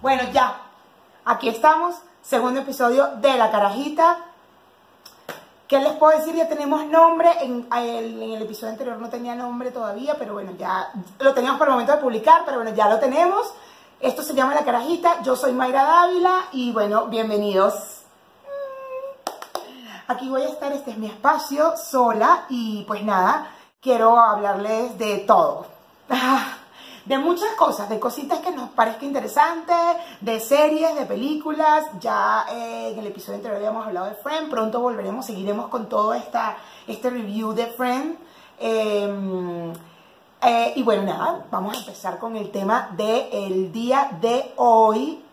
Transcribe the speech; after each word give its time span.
Bueno, 0.00 0.22
ya, 0.32 0.60
aquí 1.24 1.48
estamos, 1.48 1.96
segundo 2.22 2.60
episodio 2.60 3.16
de 3.16 3.36
La 3.36 3.50
Carajita. 3.50 4.18
¿Qué 5.66 5.80
les 5.80 5.94
puedo 5.94 6.16
decir? 6.16 6.36
Ya 6.36 6.48
tenemos 6.48 6.86
nombre, 6.86 7.28
en, 7.40 7.66
el, 7.72 8.40
episodio 8.40 8.74
anterior 8.74 8.96
no 8.98 9.08
tenía 9.08 9.34
nombre 9.34 9.72
todavía, 9.72 10.14
pero 10.16 10.34
bueno, 10.34 10.52
ya 10.56 10.92
lo 11.18 11.34
teníamos 11.34 11.58
para 11.58 11.70
el 11.70 11.72
momento 11.72 11.96
de 11.96 12.00
publicar, 12.00 12.42
pero 12.44 12.58
bueno, 12.58 12.72
ya 12.76 12.88
lo 12.88 13.00
tenemos. 13.00 13.52
Esto 13.98 14.22
se 14.22 14.34
llama 14.34 14.54
La 14.54 14.64
Carajita, 14.64 15.20
yo 15.22 15.34
soy 15.34 15.52
Mayra 15.52 15.82
Dávila 15.82 16.44
y 16.52 16.70
bueno, 16.70 17.06
bienvenidos. 17.06 18.02
Aquí 20.06 20.28
voy 20.28 20.42
a 20.42 20.48
estar, 20.48 20.70
este 20.70 20.92
es 20.92 20.96
mi 20.96 21.08
espacio, 21.08 21.74
sola 21.76 22.44
y 22.48 22.84
pues 22.84 23.02
nada, 23.02 23.50
quiero 23.80 24.16
hablarles 24.16 24.96
de 24.96 25.18
todo. 25.26 25.66
De 27.08 27.16
muchas 27.16 27.50
cosas, 27.54 27.88
de 27.88 27.98
cositas 27.98 28.40
que 28.40 28.50
nos 28.50 28.68
parezca 28.68 29.06
interesantes, 29.06 29.76
de 30.20 30.38
series, 30.40 30.94
de 30.94 31.06
películas. 31.06 31.86
Ya 31.98 32.44
eh, 32.50 32.90
en 32.92 32.98
el 32.98 33.06
episodio 33.06 33.36
anterior 33.36 33.56
habíamos 33.56 33.86
hablado 33.86 34.06
de 34.10 34.14
Friend, 34.16 34.50
pronto 34.50 34.80
volveremos, 34.80 35.24
seguiremos 35.24 35.68
con 35.68 35.88
todo 35.88 36.12
esta, 36.12 36.58
este 36.86 37.08
review 37.08 37.54
de 37.54 37.66
Friend. 37.68 38.18
Em, 38.58 39.72
eh, 40.42 40.72
y 40.76 40.82
bueno, 40.82 41.04
nada, 41.04 41.46
vamos 41.50 41.76
a 41.76 41.80
empezar 41.80 42.18
con 42.18 42.36
el 42.36 42.50
tema 42.50 42.90
del 42.94 43.72
día 43.72 44.10
de 44.20 44.52
hoy. 44.56 45.24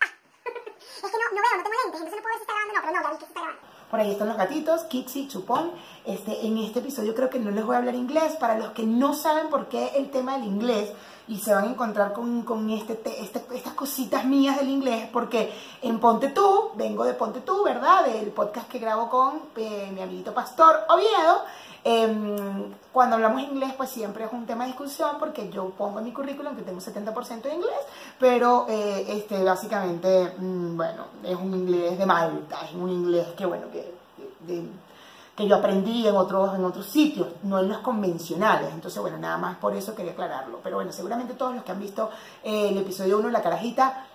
Es 0.00 1.10
que 1.10 1.18
no, 1.18 1.24
no 1.34 1.42
veo, 1.42 1.56
no 1.56 1.62
tengo 1.64 1.76
lentes, 1.84 2.00
entonces 2.00 2.14
no 2.14 2.22
puedo 2.22 2.34
ver 2.34 2.36
si 2.36 2.42
está 2.42 2.52
grabando 2.54 2.74
no, 2.74 2.80
pero 2.82 2.92
no, 2.92 3.02
ya 3.02 3.10
vi 3.10 3.18
que 3.18 3.24
está 3.24 3.40
grabando. 3.40 3.67
Por 3.90 4.00
ahí 4.00 4.10
están 4.10 4.28
los 4.28 4.36
gatitos, 4.36 4.82
Kixi, 4.82 5.28
Chupón. 5.28 5.70
Este, 6.04 6.46
en 6.46 6.58
este 6.58 6.80
episodio 6.80 7.14
creo 7.14 7.30
que 7.30 7.38
no 7.38 7.50
les 7.50 7.64
voy 7.64 7.74
a 7.74 7.78
hablar 7.78 7.94
inglés. 7.94 8.36
Para 8.36 8.58
los 8.58 8.72
que 8.72 8.84
no 8.84 9.14
saben 9.14 9.48
por 9.48 9.68
qué 9.68 9.92
el 9.96 10.10
tema 10.10 10.36
del 10.36 10.46
inglés 10.46 10.90
y 11.28 11.36
se 11.38 11.54
van 11.54 11.64
a 11.64 11.70
encontrar 11.70 12.12
con, 12.12 12.42
con 12.42 12.68
este, 12.70 12.98
este, 13.20 13.42
estas 13.54 13.74
cositas 13.74 14.24
mías 14.24 14.56
del 14.56 14.70
inglés, 14.70 15.08
porque 15.12 15.52
en 15.82 16.00
Ponte 16.00 16.28
Tú, 16.28 16.70
vengo 16.74 17.04
de 17.04 17.14
Ponte 17.14 17.40
Tú, 17.40 17.62
¿verdad? 17.64 18.06
Del 18.06 18.30
podcast 18.30 18.68
que 18.68 18.78
grabo 18.78 19.10
con 19.10 19.42
eh, 19.56 19.90
mi 19.94 20.00
amiguito 20.00 20.32
Pastor 20.32 20.86
Oviedo. 20.88 21.44
Eh, 21.84 22.72
cuando 22.92 23.16
hablamos 23.16 23.42
inglés, 23.42 23.72
pues 23.76 23.90
siempre 23.90 24.24
es 24.24 24.32
un 24.32 24.46
tema 24.46 24.64
de 24.64 24.70
discusión 24.70 25.16
porque 25.18 25.48
yo 25.50 25.70
pongo 25.70 25.98
en 25.98 26.06
mi 26.06 26.12
currículum 26.12 26.56
que 26.56 26.62
tengo 26.62 26.80
70% 26.80 27.42
de 27.42 27.54
inglés, 27.54 27.78
pero 28.18 28.66
eh, 28.68 29.04
este, 29.08 29.42
básicamente, 29.44 30.34
mm, 30.38 30.76
bueno, 30.76 31.04
es 31.22 31.36
un 31.36 31.54
inglés 31.54 31.98
de 31.98 32.06
Malta, 32.06 32.60
es 32.64 32.74
un 32.74 32.90
inglés 32.90 33.28
que, 33.36 33.46
bueno, 33.46 33.66
que, 33.70 33.94
que 35.36 35.46
yo 35.46 35.54
aprendí 35.54 36.04
en 36.04 36.16
otros, 36.16 36.52
en 36.56 36.64
otros 36.64 36.86
sitios, 36.86 37.28
no 37.44 37.60
en 37.60 37.68
los 37.68 37.78
convencionales. 37.78 38.72
Entonces, 38.74 39.00
bueno, 39.00 39.18
nada 39.18 39.36
más 39.38 39.56
por 39.58 39.72
eso 39.76 39.94
quería 39.94 40.10
aclararlo. 40.10 40.58
Pero 40.64 40.76
bueno, 40.76 40.92
seguramente 40.92 41.34
todos 41.34 41.54
los 41.54 41.62
que 41.62 41.70
han 41.70 41.78
visto 41.78 42.10
eh, 42.42 42.70
el 42.70 42.78
episodio 42.78 43.18
1 43.18 43.28
de 43.28 43.32
La 43.32 43.42
Carajita 43.42 44.06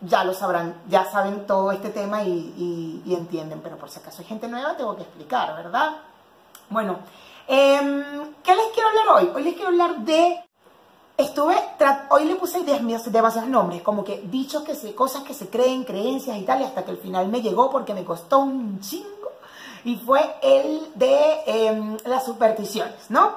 ya 0.00 0.24
lo 0.24 0.32
sabrán, 0.32 0.80
ya 0.88 1.04
saben 1.04 1.46
todo 1.46 1.70
este 1.72 1.90
tema 1.90 2.22
y, 2.22 3.02
y 3.04 3.14
entienden, 3.14 3.60
pero 3.62 3.76
por 3.76 3.90
si 3.90 4.00
acaso 4.00 4.22
hay 4.22 4.28
gente 4.28 4.48
nueva, 4.48 4.74
tengo 4.74 4.96
que 4.96 5.02
explicar, 5.02 5.54
¿verdad? 5.54 5.92
Bueno, 6.72 7.00
em, 7.48 8.02
¿qué 8.42 8.56
les 8.56 8.66
quiero 8.72 8.88
hablar 8.88 9.08
hoy? 9.16 9.30
Hoy 9.34 9.42
les 9.42 9.54
quiero 9.54 9.68
hablar 9.68 9.98
de... 9.98 10.40
Estuve, 11.18 11.54
hoy 12.08 12.24
le 12.24 12.36
puse 12.36 12.64
demasiados 12.64 13.50
nombres, 13.50 13.82
como 13.82 14.02
que 14.02 14.22
dichos 14.22 14.62
que 14.62 14.74
se, 14.74 14.94
cosas 14.94 15.22
que 15.22 15.34
se 15.34 15.50
creen, 15.50 15.84
creencias 15.84 16.38
y 16.38 16.42
tal, 16.42 16.62
y 16.62 16.64
hasta 16.64 16.82
que 16.82 16.92
el 16.92 16.96
final 16.96 17.28
me 17.28 17.42
llegó 17.42 17.70
porque 17.70 17.92
me 17.92 18.04
costó 18.04 18.38
un 18.38 18.80
chingo, 18.80 19.32
y 19.84 19.96
fue 19.96 20.20
el 20.40 20.88
de 20.94 21.42
em, 21.44 21.98
las 22.06 22.24
supersticiones, 22.24 23.10
¿no? 23.10 23.32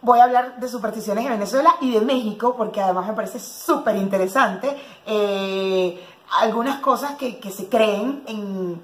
Voy 0.00 0.20
a 0.20 0.24
hablar 0.24 0.60
de 0.60 0.68
supersticiones 0.68 1.24
de 1.24 1.30
Venezuela 1.30 1.74
y 1.80 1.90
de 1.90 2.00
México, 2.00 2.54
porque 2.56 2.80
además 2.80 3.08
me 3.08 3.14
parece 3.14 3.40
súper 3.40 3.96
interesante. 3.96 4.74
Eh, 5.04 6.02
algunas 6.40 6.78
cosas 6.78 7.16
que 7.16 7.50
se 7.50 7.68
creen 7.68 8.22
en 8.26 8.80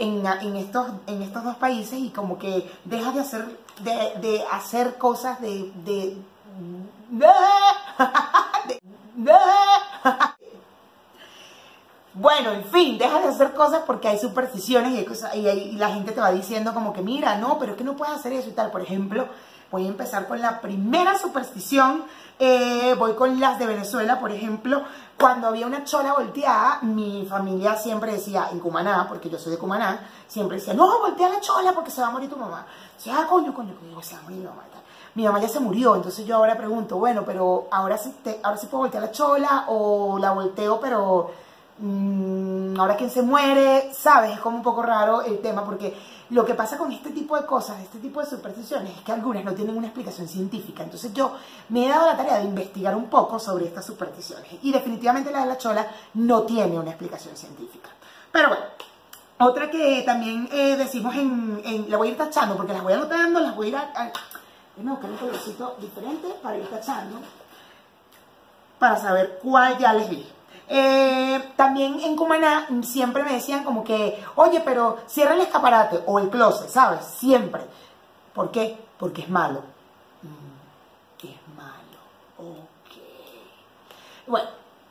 en, 0.00 0.56
estos, 0.56 0.88
en 1.06 1.22
estos 1.22 1.44
dos 1.44 1.54
países 1.56 1.98
y 1.98 2.08
como 2.08 2.38
que 2.38 2.70
deja 2.84 3.12
de 3.12 3.20
hacer, 3.20 3.44
de, 3.80 4.42
hacer 4.50 4.96
cosas 4.96 5.38
de, 5.40 5.70
de, 5.84 6.16
bueno, 12.14 12.52
en 12.52 12.64
fin, 12.64 12.96
deja 12.96 13.20
de 13.20 13.28
hacer 13.28 13.52
cosas 13.52 13.82
porque 13.86 14.08
hay 14.08 14.18
supersticiones 14.18 14.92
y, 14.92 15.06
y, 15.38 15.48
y, 15.48 15.72
la 15.72 15.90
gente 15.90 16.12
te 16.12 16.20
va 16.20 16.32
diciendo 16.32 16.72
como 16.72 16.94
que 16.94 17.02
mira, 17.02 17.36
no, 17.36 17.58
pero 17.58 17.72
es 17.72 17.78
que 17.78 17.84
no 17.84 17.96
puedes 17.96 18.14
hacer 18.14 18.32
eso 18.32 18.48
y 18.48 18.52
tal. 18.52 18.70
Por 18.70 18.80
ejemplo, 18.80 19.28
voy 19.70 19.86
a 19.86 19.88
empezar 19.88 20.26
con 20.26 20.40
la 20.40 20.60
primera 20.60 21.18
superstición 21.18 22.04
eh, 22.42 22.94
voy 22.98 23.12
con 23.12 23.38
las 23.38 23.58
de 23.58 23.66
Venezuela, 23.66 24.18
por 24.18 24.32
ejemplo, 24.32 24.82
cuando 25.18 25.48
había 25.48 25.66
una 25.66 25.84
chola 25.84 26.14
volteada, 26.14 26.78
mi 26.80 27.26
familia 27.26 27.76
siempre 27.76 28.12
decía, 28.12 28.48
en 28.50 28.60
Cumaná, 28.60 29.06
porque 29.06 29.28
yo 29.28 29.38
soy 29.38 29.52
de 29.52 29.58
Cumaná, 29.58 30.08
siempre 30.26 30.56
decía, 30.56 30.72
no, 30.72 31.00
voltea 31.00 31.28
la 31.28 31.42
chola 31.42 31.74
porque 31.74 31.90
se 31.90 32.00
va 32.00 32.06
a 32.06 32.10
morir 32.10 32.30
tu 32.30 32.38
mamá. 32.38 32.64
Decía, 32.96 33.16
ah, 33.18 33.26
coño, 33.28 33.52
coño, 33.54 33.74
coño, 33.78 34.00
se 34.00 34.14
va 34.14 34.20
a 34.20 34.22
morir 34.22 34.38
mi 34.38 34.46
mamá. 34.46 34.62
Mi 35.14 35.24
mamá 35.24 35.38
ya 35.38 35.50
se 35.50 35.60
murió, 35.60 35.96
entonces 35.96 36.24
yo 36.24 36.36
ahora 36.36 36.56
pregunto, 36.56 36.96
bueno, 36.96 37.24
pero 37.26 37.68
ahora 37.70 37.98
sí, 37.98 38.10
ahora 38.42 38.56
sí 38.56 38.68
puedo 38.68 38.84
voltear 38.84 39.02
la 39.02 39.10
chola 39.10 39.64
o 39.68 40.18
la 40.18 40.30
volteo, 40.30 40.80
pero 40.80 41.32
mmm, 41.80 42.78
ahora 42.78 42.96
quién 42.96 43.10
se 43.10 43.22
muere, 43.22 43.92
¿sabes? 43.92 44.32
Es 44.32 44.40
como 44.40 44.56
un 44.56 44.62
poco 44.62 44.82
raro 44.82 45.22
el 45.22 45.38
tema 45.40 45.64
porque 45.64 45.96
lo 46.30 46.44
que 46.44 46.54
pasa 46.54 46.78
con 46.78 46.92
este 46.92 47.10
tipo 47.10 47.36
de 47.36 47.44
cosas, 47.44 47.80
este 47.80 47.98
tipo 47.98 48.20
de 48.20 48.26
supersticiones, 48.26 48.96
es 48.96 49.02
que 49.02 49.12
algunas 49.12 49.44
no 49.44 49.52
tienen 49.52 49.76
una 49.76 49.88
explicación 49.88 50.28
científica. 50.28 50.82
Entonces 50.84 51.12
yo 51.12 51.34
me 51.70 51.86
he 51.86 51.88
dado 51.88 52.06
la 52.06 52.16
tarea 52.16 52.38
de 52.38 52.44
investigar 52.44 52.94
un 52.94 53.06
poco 53.06 53.38
sobre 53.38 53.66
estas 53.66 53.84
supersticiones 53.84 54.46
y 54.62 54.72
definitivamente 54.72 55.32
la 55.32 55.40
de 55.40 55.46
la 55.46 55.58
chola 55.58 55.86
no 56.14 56.42
tiene 56.42 56.78
una 56.78 56.90
explicación 56.90 57.36
científica. 57.36 57.90
Pero 58.30 58.48
bueno, 58.48 58.64
otra 59.38 59.70
que 59.70 60.02
también 60.06 60.48
eh, 60.52 60.76
decimos 60.76 61.14
en, 61.16 61.86
La 61.88 61.96
voy 61.96 62.08
a 62.08 62.10
ir 62.12 62.16
tachando 62.16 62.56
porque 62.56 62.72
las 62.72 62.82
voy 62.82 62.92
anotando, 62.92 63.40
las 63.40 63.56
voy 63.56 63.66
a 63.66 63.70
ir 63.70 63.76
a... 63.76 63.80
a 63.80 64.12
buscar 64.76 65.10
un 65.10 65.16
colorcito 65.16 65.76
diferente 65.80 66.28
para 66.42 66.56
ir 66.56 66.66
tachando 66.68 67.18
para 68.80 68.96
saber 68.96 69.38
cuál 69.42 69.78
ya 69.78 69.92
les 69.92 70.08
dije. 70.08 70.32
Eh, 70.72 71.52
también 71.56 71.98
en 71.98 72.14
Cumaná 72.14 72.68
siempre 72.82 73.24
me 73.24 73.32
decían 73.32 73.64
como 73.64 73.82
que, 73.82 74.24
oye, 74.36 74.62
pero 74.64 74.98
cierra 75.08 75.34
el 75.34 75.40
escaparate 75.40 76.04
o 76.06 76.20
el 76.20 76.30
closet, 76.30 76.68
¿sabes? 76.68 77.04
Siempre. 77.04 77.62
¿Por 78.32 78.52
qué? 78.52 78.78
Porque 78.96 79.22
es 79.22 79.28
malo. 79.28 79.62
Mm, 80.22 81.26
es 81.26 81.56
malo. 81.56 81.98
Ok. 82.38 82.96
Bueno, 84.28 84.48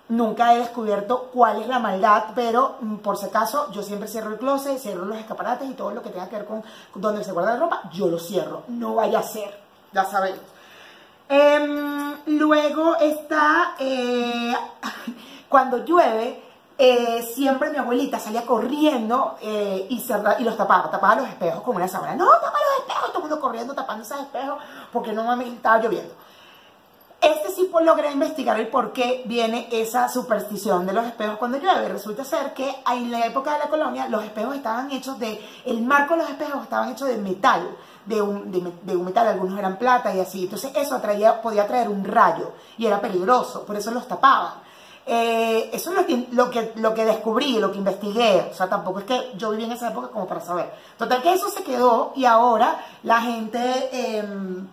nunca 0.09 0.53
he 0.53 0.59
descubierto 0.59 1.29
cuál 1.33 1.61
es 1.61 1.67
la 1.69 1.79
maldad, 1.79 2.25
pero 2.35 2.75
mm, 2.81 2.95
por 2.97 3.15
si 3.15 3.27
acaso 3.27 3.71
yo 3.71 3.81
siempre 3.81 4.09
cierro 4.09 4.31
el 4.31 4.37
closet, 4.37 4.79
cierro 4.79 5.05
los 5.05 5.17
escaparates 5.17 5.69
y 5.69 5.75
todo 5.75 5.91
lo 5.91 6.03
que 6.03 6.09
tenga 6.09 6.27
que 6.27 6.35
ver 6.35 6.45
con 6.45 6.61
donde 6.95 7.23
se 7.23 7.31
guarda 7.31 7.53
la 7.53 7.59
ropa, 7.59 7.89
yo 7.93 8.09
lo 8.09 8.19
cierro. 8.19 8.63
No 8.67 8.95
vaya 8.95 9.19
a 9.19 9.23
ser, 9.23 9.57
ya 9.93 10.03
sabemos. 10.03 10.41
Em, 11.29 12.17
luego 12.25 12.97
está... 12.97 13.75
Eh, 13.79 14.53
cuando 15.49 15.83
llueve, 15.83 16.41
eh, 16.77 17.29
siempre 17.35 17.71
mi 17.71 17.77
abuelita 17.77 18.19
salía 18.19 18.45
corriendo 18.45 19.35
eh, 19.41 19.85
y, 19.89 19.97
los 20.43 20.55
tapaba, 20.55 20.89
tapaba 20.89 21.15
los 21.15 21.27
espejos 21.27 21.61
con 21.61 21.75
una 21.75 21.89
sábana. 21.89 22.15
No, 22.15 22.25
tapa 22.25 22.57
los 22.57 22.87
espejos, 22.87 23.07
todo 23.09 23.17
el 23.17 23.23
mundo 23.23 23.41
corriendo 23.41 23.73
tapando 23.73 24.03
esos 24.03 24.19
espejos 24.21 24.59
porque 24.93 25.11
no 25.11 25.25
mames 25.25 25.49
estaba 25.49 25.79
lloviendo. 25.79 26.13
Este 27.19 27.51
sí 27.51 27.67
pues, 27.69 27.85
logré 27.85 28.09
investigar 28.13 28.57
el 28.57 28.69
por 28.69 28.93
qué 28.93 29.23
viene 29.25 29.67
esa 29.73 30.07
superstición 30.07 30.85
de 30.85 30.93
los 30.93 31.05
espejos 31.05 31.37
cuando 31.37 31.57
llueve. 31.57 31.89
Resulta 31.89 32.23
ser 32.23 32.53
que 32.53 32.73
en 32.89 33.11
la 33.11 33.25
época 33.25 33.53
de 33.53 33.59
la 33.59 33.67
colonia 33.67 34.07
los 34.07 34.23
espejos 34.23 34.55
estaban 34.55 34.89
hechos 34.91 35.19
de, 35.19 35.45
el 35.65 35.81
marco 35.81 36.13
de 36.13 36.21
los 36.21 36.29
espejos 36.29 36.63
estaban 36.63 36.93
hechos 36.93 37.09
de 37.09 37.17
metal, 37.17 37.75
de 38.05 38.21
un, 38.21 38.49
metal, 39.03 39.27
algunos 39.27 39.59
eran 39.59 39.77
plata 39.77 40.15
y 40.15 40.21
así. 40.21 40.45
Entonces 40.45 40.71
eso 40.77 41.01
podía 41.43 41.67
traer 41.67 41.89
un 41.89 42.05
rayo 42.05 42.53
y 42.77 42.85
era 42.85 43.01
peligroso, 43.01 43.65
por 43.65 43.75
eso 43.75 43.91
los 43.91 44.07
tapaban. 44.07 44.68
Eh, 45.11 45.71
eso 45.73 45.89
es 45.89 45.95
lo 45.95 46.05
que, 46.05 46.27
lo, 46.75 46.93
que, 46.93 47.03
descubrí, 47.03 47.57
lo 47.57 47.71
que 47.71 47.79
investigué. 47.79 48.47
O 48.51 48.53
sea, 48.53 48.69
tampoco 48.69 48.99
es 48.99 49.05
que 49.05 49.31
yo 49.35 49.49
viví 49.49 49.63
en 49.63 49.71
esa 49.71 49.89
época 49.89 50.09
como 50.09 50.27
para 50.27 50.39
saber. 50.39 50.71
Total 50.99 51.23
que 51.23 51.33
eso 51.33 51.49
se 51.49 51.63
quedó 51.63 52.13
y 52.15 52.25
ahora 52.25 52.79
la 53.01 53.19
gente 53.19 53.89
em, 53.91 54.67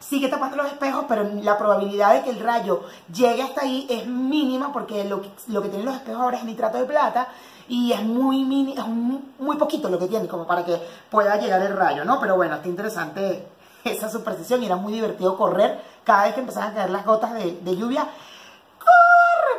sigue 0.00 0.26
tapando 0.26 0.56
los 0.56 0.66
espejos, 0.66 1.04
pero 1.08 1.30
la 1.40 1.56
probabilidad 1.56 2.14
de 2.14 2.22
que 2.22 2.30
el 2.30 2.40
rayo 2.40 2.82
llegue 3.14 3.44
hasta 3.44 3.60
ahí 3.60 3.86
es 3.88 4.08
mínima 4.08 4.72
porque 4.72 5.04
lo 5.04 5.22
que, 5.22 5.30
lo 5.46 5.62
tienen 5.62 5.84
los 5.84 5.94
espejos 5.94 6.20
ahora 6.20 6.38
es 6.38 6.44
nitrato 6.44 6.78
de 6.78 6.84
plata 6.84 7.28
y 7.68 7.92
es 7.92 8.02
muy 8.02 8.42
muy, 8.44 9.56
poquito 9.56 9.88
lo 9.88 10.00
que 10.00 10.08
tiene 10.08 10.26
como 10.26 10.48
para 10.48 10.64
que 10.64 10.82
pueda 11.08 11.36
llegar 11.36 11.62
el 11.62 11.76
rayo, 11.76 12.04
¿no? 12.04 12.18
Pero 12.18 12.34
bueno, 12.34 12.56
está 12.56 12.66
interesante 12.66 13.46
esa 13.84 14.10
superstición 14.10 14.64
y 14.64 14.66
era 14.66 14.74
muy 14.74 14.92
divertido 14.92 15.36
correr 15.36 15.80
cada 16.02 16.24
vez 16.24 16.34
que 16.34 16.40
empezaban 16.40 16.72
a 16.72 16.74
caer 16.74 16.90
las 16.90 17.06
gotas 17.06 17.34
de 17.34 17.76
lluvia 17.76 18.08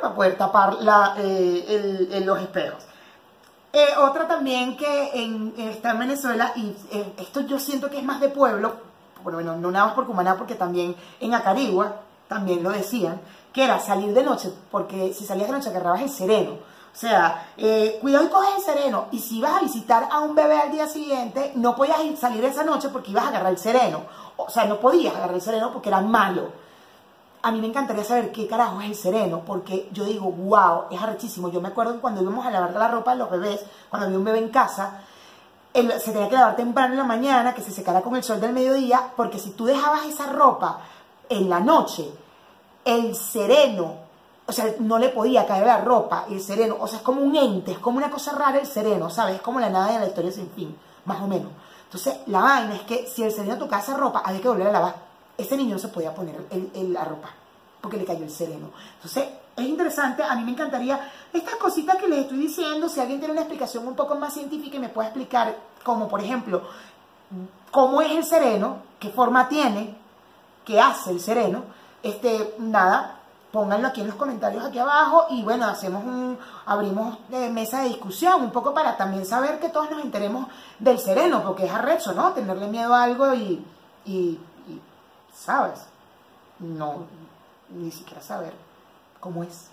para 0.02 0.16
poder 0.16 0.38
tapar 0.38 0.78
eh, 1.18 2.22
los 2.26 2.40
espejos. 2.40 2.84
Eh, 3.74 3.90
otra 4.00 4.28
también 4.28 4.78
que 4.78 5.12
está 5.72 5.92
en 5.92 6.00
Venezuela, 6.00 6.52
y 6.56 6.76
eh, 6.92 7.14
esto 7.18 7.42
yo 7.42 7.60
siento 7.60 7.90
que 7.90 7.98
es 7.98 8.04
más 8.04 8.20
de 8.20 8.30
pueblo, 8.30 8.74
bueno, 9.24 9.56
no 9.56 9.72
nada 9.72 9.88
más 9.88 9.96
por 9.96 10.08
Cumaná, 10.08 10.36
porque 10.36 10.56
también 10.56 10.96
en 11.20 11.34
Acarigua 11.34 11.98
también 12.28 12.64
lo 12.64 12.72
decían, 12.72 13.20
que 13.54 13.64
era 13.64 13.80
salir 13.80 14.14
de 14.14 14.24
noche, 14.24 14.52
porque 14.72 15.14
si 15.14 15.26
salías 15.26 15.48
de 15.48 15.54
noche 15.54 15.70
agarrabas 15.70 16.02
el 16.02 16.10
sereno. 16.10 16.52
O 16.98 17.00
sea, 17.00 17.52
eh, 17.58 18.00
cuidado 18.02 18.26
y 18.26 18.30
coges 18.30 18.56
el 18.58 18.64
sereno. 18.64 19.06
Y 19.12 19.20
si 19.20 19.38
ibas 19.38 19.54
a 19.54 19.60
visitar 19.60 20.08
a 20.10 20.22
un 20.22 20.34
bebé 20.34 20.58
al 20.58 20.72
día 20.72 20.88
siguiente, 20.88 21.52
no 21.54 21.76
podías 21.76 22.04
ir, 22.04 22.18
salir 22.18 22.44
esa 22.44 22.64
noche 22.64 22.90
porque 22.90 23.12
ibas 23.12 23.26
a 23.26 23.28
agarrar 23.28 23.52
el 23.52 23.60
sereno. 23.60 24.02
O 24.36 24.50
sea, 24.50 24.66
no 24.66 24.80
podías 24.80 25.14
agarrar 25.14 25.36
el 25.36 25.42
sereno 25.42 25.72
porque 25.72 25.90
era 25.90 26.02
malo. 26.02 26.52
A 27.48 27.52
mí 27.52 27.62
me 27.62 27.68
encantaría 27.68 28.04
saber 28.04 28.34
qué 28.34 28.46
carajo 28.46 28.82
es 28.82 28.90
el 28.90 28.96
sereno, 28.96 29.42
porque 29.46 29.88
yo 29.94 30.04
digo, 30.04 30.30
wow, 30.30 30.88
es 30.92 31.02
arrechísimo. 31.02 31.48
Yo 31.48 31.62
me 31.62 31.70
acuerdo 31.70 32.02
cuando 32.02 32.22
íbamos 32.22 32.46
a 32.46 32.52
lavar 32.52 32.74
la 32.74 32.90
ropa 32.90 33.12
de 33.12 33.20
los 33.20 33.32
bebés, 33.32 33.64
cuando 33.90 34.06
había 34.06 34.18
un 34.18 34.26
bebé 34.26 34.40
en 34.40 34.50
casa, 34.50 35.00
se 35.74 36.12
tenía 36.12 36.28
que 36.28 36.36
lavar 36.36 36.58
temprano 36.58 36.92
en 36.92 36.98
la 36.98 37.06
mañana, 37.06 37.54
que 37.54 37.62
se 37.62 37.72
secara 37.72 38.02
con 38.02 38.18
el 38.18 38.24
sol 38.24 38.42
del 38.42 38.52
mediodía, 38.52 39.14
porque 39.16 39.40
si 39.40 39.52
tú 39.52 39.64
dejabas 39.64 40.06
esa 40.08 40.26
ropa 40.26 40.82
en 41.30 41.50
la 41.50 41.62
noche, 41.62 42.12
el 42.84 43.16
sereno, 43.16 43.94
o 44.46 44.52
sea, 44.52 44.76
no 44.80 45.00
le 45.00 45.08
podía 45.08 45.48
caer 45.48 45.68
la 45.68 45.78
ropa, 45.78 46.26
el 46.30 46.42
sereno, 46.42 46.76
o 46.82 46.86
sea, 46.86 46.98
es 46.98 47.04
como 47.06 47.22
un 47.22 47.34
ente, 47.34 47.72
es 47.72 47.80
como 47.80 47.98
una 47.98 48.12
cosa 48.12 48.34
rara 48.34 48.60
el 48.60 48.68
sereno, 48.68 49.10
¿sabes? 49.10 49.36
Es 49.36 49.42
como 49.42 49.62
la 49.62 49.70
nada 49.70 49.94
de 49.94 50.00
la 50.00 50.08
historia 50.08 50.34
sin 50.34 50.50
fin, 50.50 50.78
más 51.06 51.22
o 51.22 51.28
menos. 51.28 51.54
Entonces, 51.86 52.18
la 52.26 52.42
vaina 52.42 52.76
es 52.76 52.82
que 52.82 53.08
si 53.08 53.24
el 53.24 53.32
sereno 53.32 53.58
tocaba 53.58 53.82
esa 53.82 53.96
ropa, 53.96 54.22
había 54.26 54.42
que 54.42 54.50
volver 54.50 54.68
a 54.68 54.72
lavar. 54.74 55.08
Este 55.38 55.56
niño 55.56 55.74
no 55.74 55.80
se 55.80 55.90
podía 55.90 56.14
poner 56.14 56.36
la 56.74 57.04
ropa, 57.04 57.30
porque 57.82 57.98
le 57.98 58.06
cayó 58.06 58.24
el 58.24 58.32
sereno. 58.32 58.72
Entonces, 58.96 59.26
es 59.58 59.66
interesante, 59.66 60.24
a 60.24 60.36
mí 60.36 60.44
me 60.44 60.52
encantaría 60.52 61.12
estas 61.34 61.56
cositas 61.56 61.98
que 61.98 62.08
les 62.08 62.20
estoy 62.20 62.38
diciendo, 62.38 62.88
si 62.88 63.00
alguien 63.00 63.20
tiene 63.20 63.34
una 63.34 63.42
explicación 63.42 63.88
un 63.88 63.96
poco 63.96 64.16
más 64.16 64.34
científica 64.34 64.78
y 64.78 64.80
me 64.80 64.90
puede 64.90 65.08
explicar, 65.08 65.56
como 65.84 66.08
por 66.08 66.22
ejemplo, 66.22 66.62
cómo 67.72 68.02
es 68.02 68.12
el 68.12 68.24
sereno, 68.24 68.78
qué 69.00 69.10
forma 69.10 69.50
tiene, 69.50 69.96
qué 70.64 70.80
hace 70.80 71.10
el 71.10 71.20
sereno, 71.20 71.64
este, 72.04 72.56
nada, 72.60 73.20
pónganlo 73.52 73.88
aquí 73.88 74.02
en 74.02 74.08
los 74.08 74.16
comentarios 74.16 74.64
aquí 74.64 74.78
abajo 74.78 75.26
y 75.32 75.42
bueno, 75.42 75.66
hacemos 75.66 76.04
un, 76.04 76.38
abrimos 76.68 77.18
eh, 77.32 77.50
mesa 77.50 77.82
de 77.82 77.90
discusión 77.90 78.44
un 78.44 78.52
poco 78.52 78.76
para 78.76 78.96
también 78.96 79.26
saber 79.26 79.60
que 79.60 79.70
todos 79.70 79.90
nos 79.90 80.04
enteremos 80.04 80.48
del 80.78 81.00
sereno, 81.00 81.42
porque 81.44 81.66
es 81.66 81.72
arrecho, 81.74 82.14
¿no? 82.14 82.32
Tenerle 82.34 82.68
miedo 82.68 82.94
a 82.94 83.04
algo 83.04 83.34
y 83.34 84.40
¿sabes? 85.38 85.80
No, 86.60 87.06
ni 87.70 87.92
siquiera 87.92 88.22
saber 88.22 88.54
cómo 89.20 89.44
es. 89.44 89.70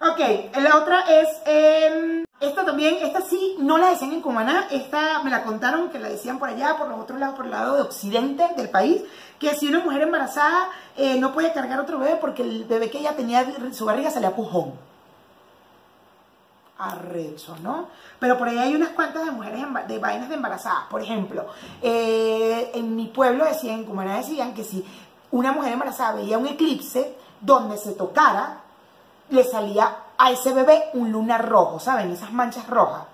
Ok, 0.00 0.20
la 0.60 0.76
otra 0.76 1.00
es, 1.08 1.28
eh, 1.46 2.24
esta 2.38 2.64
también, 2.66 2.96
esta 3.00 3.22
sí, 3.22 3.56
no 3.58 3.78
la 3.78 3.90
decían 3.90 4.12
en 4.12 4.20
Cumaná, 4.20 4.68
esta 4.70 5.22
me 5.22 5.30
la 5.30 5.42
contaron 5.42 5.88
que 5.88 5.98
la 5.98 6.08
decían 6.08 6.38
por 6.38 6.50
allá, 6.50 6.76
por 6.76 6.88
los 6.88 7.00
otros 7.00 7.18
lados, 7.18 7.34
por 7.34 7.46
el 7.46 7.50
lado 7.50 7.76
de 7.76 7.82
occidente 7.82 8.44
del 8.56 8.68
país, 8.68 9.02
que 9.38 9.54
si 9.54 9.68
una 9.68 9.80
mujer 9.80 10.02
embarazada 10.02 10.68
eh, 10.96 11.18
no 11.18 11.32
puede 11.32 11.52
cargar 11.52 11.80
otro 11.80 11.98
bebé 11.98 12.16
porque 12.16 12.42
el 12.42 12.64
bebé 12.64 12.90
que 12.90 12.98
ella 12.98 13.16
tenía, 13.16 13.44
su 13.72 13.86
barriga 13.86 14.10
salía 14.10 14.36
pujón 14.36 14.74
arrecho, 16.78 17.56
¿no? 17.62 17.88
Pero 18.18 18.36
por 18.36 18.48
ahí 18.48 18.58
hay 18.58 18.74
unas 18.74 18.90
cuantas 18.90 19.24
de 19.24 19.30
mujeres, 19.30 19.64
de 19.88 19.98
vainas 19.98 20.28
de 20.28 20.34
embarazadas. 20.34 20.84
Por 20.90 21.02
ejemplo, 21.02 21.46
eh, 21.82 22.70
en 22.74 22.94
mi 22.94 23.06
pueblo 23.06 23.44
decían, 23.44 23.84
como 23.84 24.02
era 24.02 24.16
decían, 24.16 24.54
que 24.54 24.64
si 24.64 24.84
una 25.30 25.52
mujer 25.52 25.72
embarazada 25.72 26.16
veía 26.16 26.38
un 26.38 26.46
eclipse 26.46 27.16
donde 27.40 27.76
se 27.78 27.92
tocara, 27.92 28.60
le 29.30 29.44
salía 29.44 29.96
a 30.18 30.30
ese 30.30 30.52
bebé 30.52 30.90
un 30.94 31.12
lunar 31.12 31.48
rojo, 31.48 31.80
¿saben? 31.80 32.10
Esas 32.10 32.32
manchas 32.32 32.66
rojas. 32.68 33.04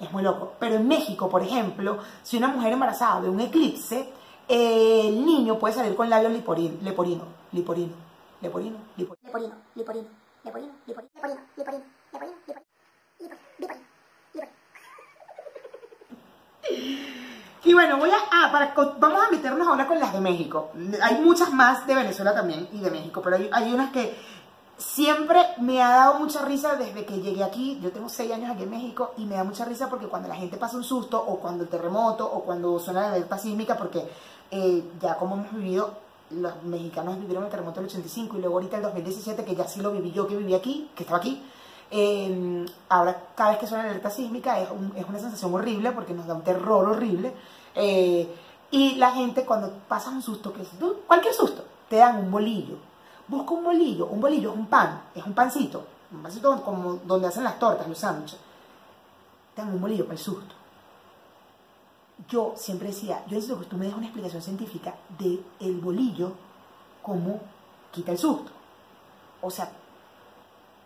Es 0.00 0.12
muy 0.12 0.22
loco. 0.22 0.52
Pero 0.58 0.76
en 0.76 0.86
México, 0.86 1.28
por 1.28 1.42
ejemplo, 1.42 1.98
si 2.22 2.36
una 2.36 2.48
mujer 2.48 2.72
embarazada 2.72 3.20
ve 3.20 3.28
un 3.28 3.40
eclipse, 3.40 4.12
eh, 4.48 5.08
el 5.08 5.24
niño 5.24 5.58
puede 5.58 5.74
salir 5.74 5.96
con 5.96 6.10
labio 6.10 6.28
liporino, 6.28 6.76
leporino, 6.82 7.24
liporino, 7.52 7.94
leporino, 8.40 8.76
liporino, 8.96 9.24
leporino, 9.24 9.54
liporino, 9.74 10.08
leporino, 10.44 10.72
leporino, 10.86 11.10
leporino, 11.16 11.40
leporino, 11.56 11.82
leporino, 12.12 12.36
leporino. 12.46 12.65
Bueno, 17.76 17.98
voy 17.98 18.08
a, 18.08 18.16
ah, 18.32 18.48
para, 18.50 18.72
vamos 18.98 19.22
a 19.22 19.30
meternos 19.30 19.68
ahora 19.68 19.86
con 19.86 20.00
las 20.00 20.10
de 20.10 20.20
México. 20.20 20.70
Hay 21.02 21.20
muchas 21.20 21.52
más 21.52 21.86
de 21.86 21.94
Venezuela 21.94 22.34
también 22.34 22.66
y 22.72 22.80
de 22.80 22.90
México, 22.90 23.20
pero 23.22 23.36
hay, 23.36 23.50
hay 23.52 23.70
unas 23.70 23.92
que 23.92 24.16
siempre 24.78 25.38
me 25.58 25.82
ha 25.82 25.90
dado 25.90 26.18
mucha 26.18 26.42
risa 26.42 26.74
desde 26.76 27.04
que 27.04 27.20
llegué 27.20 27.44
aquí. 27.44 27.78
Yo 27.82 27.92
tengo 27.92 28.08
seis 28.08 28.32
años 28.32 28.50
aquí 28.50 28.62
en 28.62 28.70
México 28.70 29.12
y 29.18 29.26
me 29.26 29.36
da 29.36 29.44
mucha 29.44 29.66
risa 29.66 29.90
porque 29.90 30.06
cuando 30.06 30.26
la 30.26 30.36
gente 30.36 30.56
pasa 30.56 30.78
un 30.78 30.84
susto 30.84 31.22
o 31.22 31.38
cuando 31.38 31.64
el 31.64 31.68
terremoto 31.68 32.24
o 32.24 32.44
cuando 32.44 32.78
suena 32.78 33.02
la 33.02 33.08
alerta 33.08 33.36
sísmica, 33.36 33.76
porque 33.76 34.08
eh, 34.50 34.82
ya 34.98 35.16
como 35.16 35.34
hemos 35.34 35.52
vivido, 35.52 35.98
los 36.30 36.62
mexicanos 36.62 37.20
vivieron 37.20 37.44
el 37.44 37.50
terremoto 37.50 37.80
del 37.80 37.90
85 37.90 38.38
y 38.38 38.40
luego 38.40 38.54
ahorita 38.56 38.78
el 38.78 38.82
2017, 38.84 39.44
que 39.44 39.54
ya 39.54 39.68
sí 39.68 39.82
lo 39.82 39.92
viví 39.92 40.12
yo 40.12 40.26
que 40.26 40.36
viví 40.36 40.54
aquí, 40.54 40.90
que 40.94 41.02
estaba 41.02 41.18
aquí. 41.18 41.42
Eh, 41.90 42.66
ahora 42.88 43.28
cada 43.36 43.50
vez 43.50 43.58
que 43.60 43.66
suena 43.66 43.84
la 43.84 43.90
alerta 43.90 44.10
sísmica 44.10 44.58
es, 44.60 44.68
es, 44.96 45.08
una 45.08 45.20
sensación 45.20 45.54
horrible 45.54 45.92
porque 45.92 46.14
nos 46.14 46.26
da 46.26 46.34
un 46.34 46.42
terror 46.42 46.88
horrible. 46.88 47.32
Eh, 47.76 48.28
y 48.72 48.96
la 48.96 49.12
gente 49.12 49.44
cuando 49.44 49.70
pasa 49.86 50.10
un 50.10 50.22
susto, 50.22 50.52
que 50.52 50.64
cualquier 51.06 51.34
susto, 51.34 51.64
te 51.88 51.96
dan 51.96 52.18
un 52.18 52.30
bolillo 52.32 52.78
Busca 53.28 53.54
un 53.54 53.64
bolillo. 53.64 54.06
Un 54.06 54.20
bolillo 54.20 54.52
es 54.52 54.56
un 54.56 54.66
pan, 54.66 55.02
es 55.14 55.24
un 55.24 55.34
pancito. 55.34 55.84
Un 56.12 56.22
pancito 56.22 56.62
como 56.62 56.94
donde 57.04 57.28
hacen 57.28 57.44
las 57.44 57.58
tortas, 57.58 57.88
los 57.88 57.98
sándwiches. 57.98 58.38
Tengo 59.54 59.72
un 59.72 59.80
bolillo 59.80 60.04
para 60.04 60.14
el 60.14 60.22
susto. 60.22 60.54
Yo 62.28 62.54
siempre 62.56 62.88
decía, 62.88 63.22
yo 63.26 63.34
necesito 63.34 63.58
que 63.60 63.66
tú 63.66 63.76
me 63.76 63.86
des 63.86 63.94
una 63.94 64.06
explicación 64.06 64.40
científica 64.40 64.94
de 65.18 65.42
bolillo, 65.72 66.32
cómo 67.02 67.40
quita 67.90 68.12
el 68.12 68.18
susto. 68.18 68.50
O 69.42 69.50
sea, 69.50 69.70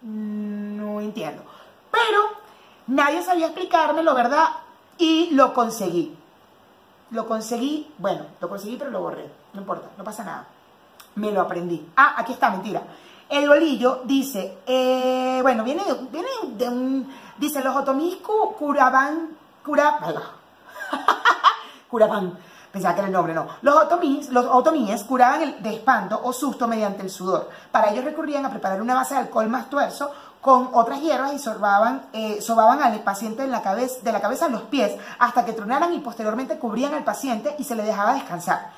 no 0.02 1.00
entiendo. 1.00 1.42
Pero 1.90 2.20
nadie 2.86 3.22
sabía 3.22 3.46
explicármelo, 3.46 4.14
¿verdad? 4.14 4.48
Y 4.98 5.30
lo 5.32 5.52
conseguí. 5.52 6.16
Lo 7.10 7.26
conseguí, 7.26 7.92
bueno, 7.98 8.24
lo 8.40 8.48
conseguí, 8.48 8.76
pero 8.76 8.90
lo 8.90 9.00
borré. 9.00 9.30
No 9.52 9.60
importa, 9.60 9.88
no 9.96 10.04
pasa 10.04 10.24
nada 10.24 10.46
me 11.16 11.32
lo 11.32 11.40
aprendí. 11.40 11.90
Ah, 11.96 12.14
aquí 12.16 12.32
está, 12.32 12.50
mentira. 12.50 12.82
El 13.28 13.48
bolillo 13.48 14.02
dice, 14.04 14.58
eh, 14.66 15.38
bueno, 15.42 15.62
viene, 15.62 15.82
viene 16.10 16.28
de 16.56 16.68
un, 16.68 17.14
dice, 17.38 17.62
los 17.62 17.76
otomís 17.76 18.16
curaban, 18.16 19.30
cura, 19.64 20.00
curaban, 21.90 22.36
pensaba 22.72 22.94
que 22.94 23.00
era 23.00 23.06
el 23.06 23.12
nombre, 23.12 23.34
no. 23.34 23.46
Los 23.62 23.76
otomíes, 23.76 24.30
los 24.30 24.46
otomíes 24.46 25.04
curaban 25.04 25.42
el 25.42 25.62
de 25.62 25.74
espanto 25.74 26.20
o 26.24 26.32
susto 26.32 26.66
mediante 26.66 27.02
el 27.02 27.10
sudor. 27.10 27.48
Para 27.70 27.90
ello 27.90 28.02
recurrían 28.02 28.44
a 28.46 28.50
preparar 28.50 28.82
una 28.82 28.94
base 28.94 29.14
de 29.14 29.20
alcohol 29.20 29.48
más 29.48 29.70
tuerzo 29.70 30.10
con 30.40 30.70
otras 30.72 31.00
hierbas 31.00 31.32
y 31.34 31.36
eh, 32.12 32.40
sobaban 32.40 32.82
al 32.82 32.98
paciente 33.00 33.44
en 33.44 33.50
la 33.50 33.62
cabeza, 33.62 33.96
de 34.02 34.12
la 34.12 34.20
cabeza 34.20 34.46
a 34.46 34.48
los 34.48 34.62
pies 34.62 34.92
hasta 35.18 35.44
que 35.44 35.52
tronaran 35.52 35.92
y 35.92 35.98
posteriormente 35.98 36.58
cubrían 36.58 36.94
al 36.94 37.04
paciente 37.04 37.54
y 37.58 37.64
se 37.64 37.74
le 37.74 37.82
dejaba 37.82 38.14
descansar. 38.14 38.70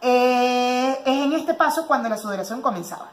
Eh, 0.00 1.02
es 1.04 1.24
en 1.26 1.32
este 1.32 1.54
paso 1.54 1.86
cuando 1.86 2.08
la 2.08 2.16
sudoración 2.16 2.62
comenzaba. 2.62 3.08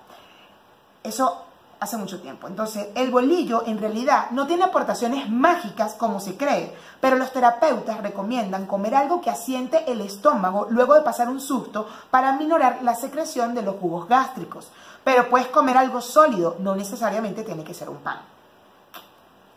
Eso 1.03 1.46
hace 1.79 1.97
mucho 1.97 2.19
tiempo. 2.21 2.47
Entonces, 2.47 2.87
el 2.95 3.11
bolillo 3.11 3.63
en 3.65 3.77
realidad 3.77 4.31
no 4.31 4.47
tiene 4.47 4.63
aportaciones 4.63 5.29
mágicas 5.29 5.93
como 5.93 6.19
se 6.19 6.35
cree, 6.35 6.75
pero 6.99 7.17
los 7.17 7.31
terapeutas 7.31 8.01
recomiendan 8.01 8.65
comer 8.65 8.95
algo 8.95 9.21
que 9.21 9.29
asiente 9.29 9.83
el 9.91 10.01
estómago 10.01 10.67
luego 10.69 10.95
de 10.95 11.01
pasar 11.01 11.29
un 11.29 11.39
susto 11.39 11.87
para 12.09 12.33
minorar 12.33 12.79
la 12.81 12.95
secreción 12.95 13.53
de 13.53 13.61
los 13.61 13.75
jugos 13.75 14.07
gástricos. 14.07 14.71
Pero 15.03 15.29
puedes 15.29 15.47
comer 15.47 15.77
algo 15.77 16.01
sólido, 16.01 16.55
no 16.59 16.75
necesariamente 16.75 17.43
tiene 17.43 17.63
que 17.63 17.73
ser 17.73 17.89
un 17.89 17.97
pan. 17.97 18.19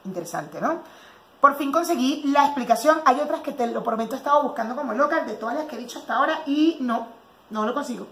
Interesante, 0.04 0.60
¿no? 0.60 0.80
Por 1.40 1.56
fin 1.56 1.72
conseguí 1.72 2.22
la 2.26 2.44
explicación. 2.44 3.00
Hay 3.06 3.18
otras 3.18 3.40
que 3.40 3.52
te 3.52 3.66
lo 3.66 3.82
prometo 3.82 4.14
he 4.14 4.18
estado 4.18 4.42
buscando 4.42 4.76
como 4.76 4.92
local 4.92 5.26
de 5.26 5.34
todas 5.34 5.54
las 5.54 5.64
que 5.64 5.76
he 5.76 5.78
dicho 5.78 5.98
hasta 5.98 6.16
ahora 6.16 6.42
y 6.46 6.76
no, 6.80 7.08
no 7.48 7.64
lo 7.64 7.72
consigo. 7.72 8.06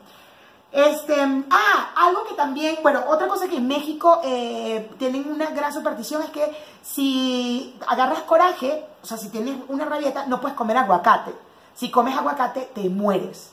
Este, 0.70 1.14
ah, 1.50 1.92
algo 1.96 2.24
que 2.24 2.34
también, 2.34 2.76
bueno, 2.82 3.02
otra 3.08 3.26
cosa 3.26 3.48
que 3.48 3.56
en 3.56 3.66
México 3.66 4.20
eh, 4.22 4.90
tienen 4.98 5.30
una 5.30 5.50
gran 5.50 5.72
superstición 5.72 6.22
es 6.22 6.30
que 6.30 6.56
si 6.82 7.78
agarras 7.86 8.22
coraje, 8.22 8.84
o 9.02 9.06
sea, 9.06 9.16
si 9.16 9.30
tienes 9.30 9.56
una 9.68 9.86
rabieta, 9.86 10.26
no 10.26 10.40
puedes 10.40 10.56
comer 10.56 10.76
aguacate. 10.76 11.34
Si 11.74 11.90
comes 11.90 12.16
aguacate, 12.16 12.70
te 12.74 12.88
mueres. 12.90 13.50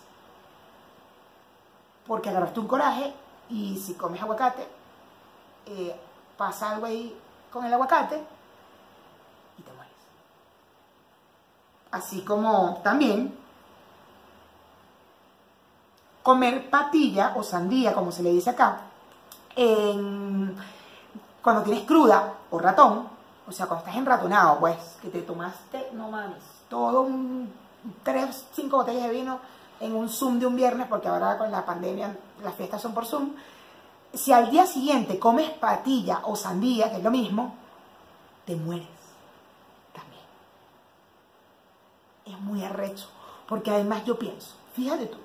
Porque 2.05 2.29
agarraste 2.29 2.59
un 2.59 2.67
coraje 2.67 3.13
y 3.49 3.77
si 3.77 3.93
comes 3.93 4.21
aguacate, 4.21 4.67
eh, 5.67 5.95
pasa 6.37 6.71
algo 6.71 6.85
ahí 6.85 7.17
con 7.49 7.63
el 7.63 7.73
aguacate 7.73 8.21
y 9.57 9.61
te 9.61 9.71
mueres. 9.71 9.93
Así 11.91 12.21
como 12.21 12.81
también 12.83 13.44
comer 16.25 16.71
patilla 16.71 17.33
o 17.35 17.43
sandía, 17.43 17.93
como 17.93 18.11
se 18.11 18.23
le 18.23 18.31
dice 18.31 18.49
acá, 18.49 18.81
cuando 21.43 21.61
tienes 21.61 21.85
cruda 21.85 22.33
o 22.49 22.57
ratón, 22.57 23.07
o 23.47 23.51
sea, 23.51 23.67
cuando 23.67 23.85
estás 23.85 23.95
enratonado, 23.95 24.59
pues, 24.59 24.97
que 25.03 25.09
te 25.09 25.21
tomaste, 25.21 25.89
no 25.93 26.09
mames, 26.09 26.41
todo 26.67 27.01
un, 27.01 27.53
tres, 28.01 28.43
cinco 28.55 28.77
botellas 28.77 29.03
de 29.03 29.11
vino 29.11 29.39
en 29.79 29.95
un 29.95 30.09
Zoom 30.09 30.39
de 30.39 30.47
un 30.47 30.55
viernes, 30.55 30.87
porque 30.87 31.07
ahora 31.07 31.37
con 31.37 31.51
la 31.51 31.63
pandemia 31.63 32.17
las 32.43 32.55
fiestas 32.55 32.81
son 32.81 32.95
por 32.95 33.05
Zoom, 33.05 33.35
si 34.11 34.33
al 34.33 34.49
día 34.49 34.65
siguiente 34.65 35.19
comes 35.19 35.51
patilla 35.51 36.21
o 36.23 36.35
sandía, 36.35 36.89
que 36.89 36.97
es 36.97 37.03
lo 37.03 37.11
mismo, 37.11 37.53
te 38.45 38.55
mueres 38.55 38.87
también. 39.93 40.23
Es 42.25 42.41
muy 42.41 42.63
arrecho, 42.63 43.09
porque 43.47 43.69
además 43.69 44.03
yo 44.05 44.17
pienso, 44.17 44.55
fíjate 44.73 45.05
tú, 45.05 45.19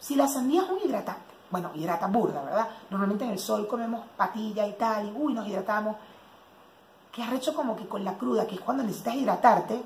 si 0.00 0.16
la 0.16 0.26
sandía 0.26 0.62
es 0.62 0.70
un 0.70 0.80
hidratante, 0.80 1.34
bueno, 1.50 1.70
hidrata 1.74 2.06
burda, 2.06 2.42
¿verdad? 2.42 2.68
Normalmente 2.88 3.24
en 3.24 3.32
el 3.32 3.38
sol 3.38 3.68
comemos 3.68 4.06
patilla 4.16 4.66
y 4.66 4.72
tal, 4.72 5.08
y 5.08 5.12
uy, 5.14 5.34
nos 5.34 5.46
hidratamos. 5.46 5.96
Qué 7.12 7.22
arrecho 7.22 7.54
como 7.54 7.76
que 7.76 7.86
con 7.86 8.04
la 8.04 8.16
cruda, 8.16 8.46
que 8.46 8.54
es 8.54 8.60
cuando 8.60 8.82
necesitas 8.82 9.14
hidratarte, 9.14 9.82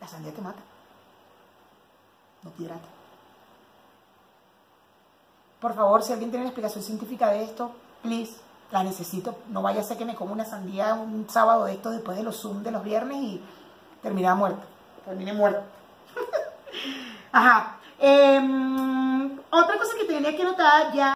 la 0.00 0.08
sandía 0.08 0.32
te 0.32 0.40
mata. 0.40 0.60
No 2.42 2.50
te 2.50 2.62
hidrata. 2.62 2.86
Por 5.60 5.74
favor, 5.74 6.02
si 6.02 6.12
alguien 6.12 6.30
tiene 6.30 6.44
una 6.44 6.50
explicación 6.50 6.84
científica 6.84 7.30
de 7.30 7.42
esto, 7.42 7.72
please, 8.02 8.36
la 8.70 8.84
necesito. 8.84 9.36
No 9.48 9.62
vaya 9.62 9.80
a 9.80 9.84
ser 9.84 9.98
que 9.98 10.04
me 10.04 10.14
como 10.14 10.32
una 10.32 10.44
sandía 10.44 10.94
un 10.94 11.28
sábado 11.28 11.64
de 11.64 11.74
esto 11.74 11.90
después 11.90 12.16
de 12.16 12.22
los 12.22 12.40
Zoom 12.40 12.62
de 12.62 12.70
los 12.70 12.84
viernes 12.84 13.18
y 13.18 13.42
termine 14.00 14.32
muerta. 14.34 14.62
Termine 15.04 15.32
muerta. 15.32 15.64
Ajá. 17.36 17.76
Em, 17.98 19.38
otra 19.50 19.76
cosa 19.76 19.94
que 19.98 20.06
tenía 20.06 20.34
que 20.34 20.42
notar 20.42 20.90
ya 20.94 21.12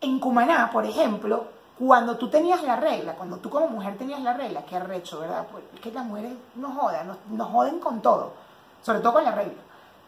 en 0.00 0.20
Cumaná, 0.20 0.70
por 0.70 0.86
ejemplo, 0.86 1.48
cuando 1.76 2.16
tú 2.16 2.30
tenías 2.30 2.62
la 2.62 2.76
regla, 2.76 3.14
cuando 3.14 3.38
tú 3.38 3.50
como 3.50 3.66
mujer 3.66 3.98
tenías 3.98 4.20
la 4.20 4.32
regla, 4.32 4.64
qué 4.64 4.76
arrecho, 4.76 5.18
¿verdad? 5.18 5.44
Pues 5.50 5.64
es 5.74 5.80
que 5.80 5.90
las 5.90 6.04
mujeres 6.04 6.34
nos 6.54 6.72
jodan, 6.72 7.08
nos, 7.08 7.16
nos 7.30 7.50
joden 7.50 7.80
con 7.80 8.00
todo, 8.00 8.34
sobre 8.80 9.00
todo 9.00 9.14
con 9.14 9.24
la 9.24 9.32
regla. 9.32 9.60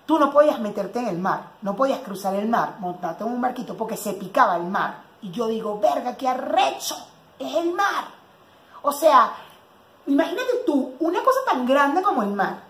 Tú 0.06 0.20
no 0.20 0.32
podías 0.32 0.60
meterte 0.60 1.00
en 1.00 1.08
el 1.08 1.18
mar, 1.18 1.40
no 1.62 1.74
podías 1.74 1.98
cruzar 2.02 2.36
el 2.36 2.48
mar, 2.48 2.76
montarte 2.78 3.24
en 3.24 3.32
un 3.32 3.40
barquito 3.40 3.76
porque 3.76 3.96
se 3.96 4.12
picaba 4.12 4.54
el 4.54 4.64
mar. 4.64 5.02
Y 5.22 5.32
yo 5.32 5.48
digo, 5.48 5.80
verga, 5.80 6.16
qué 6.16 6.28
arrecho, 6.28 6.94
es 7.36 7.52
el 7.56 7.72
mar. 7.72 8.04
O 8.82 8.92
sea, 8.92 9.32
imagínate 10.06 10.62
tú, 10.64 10.94
una 11.00 11.20
cosa 11.24 11.40
tan 11.44 11.66
grande 11.66 12.00
como 12.00 12.22
el 12.22 12.30
mar, 12.30 12.67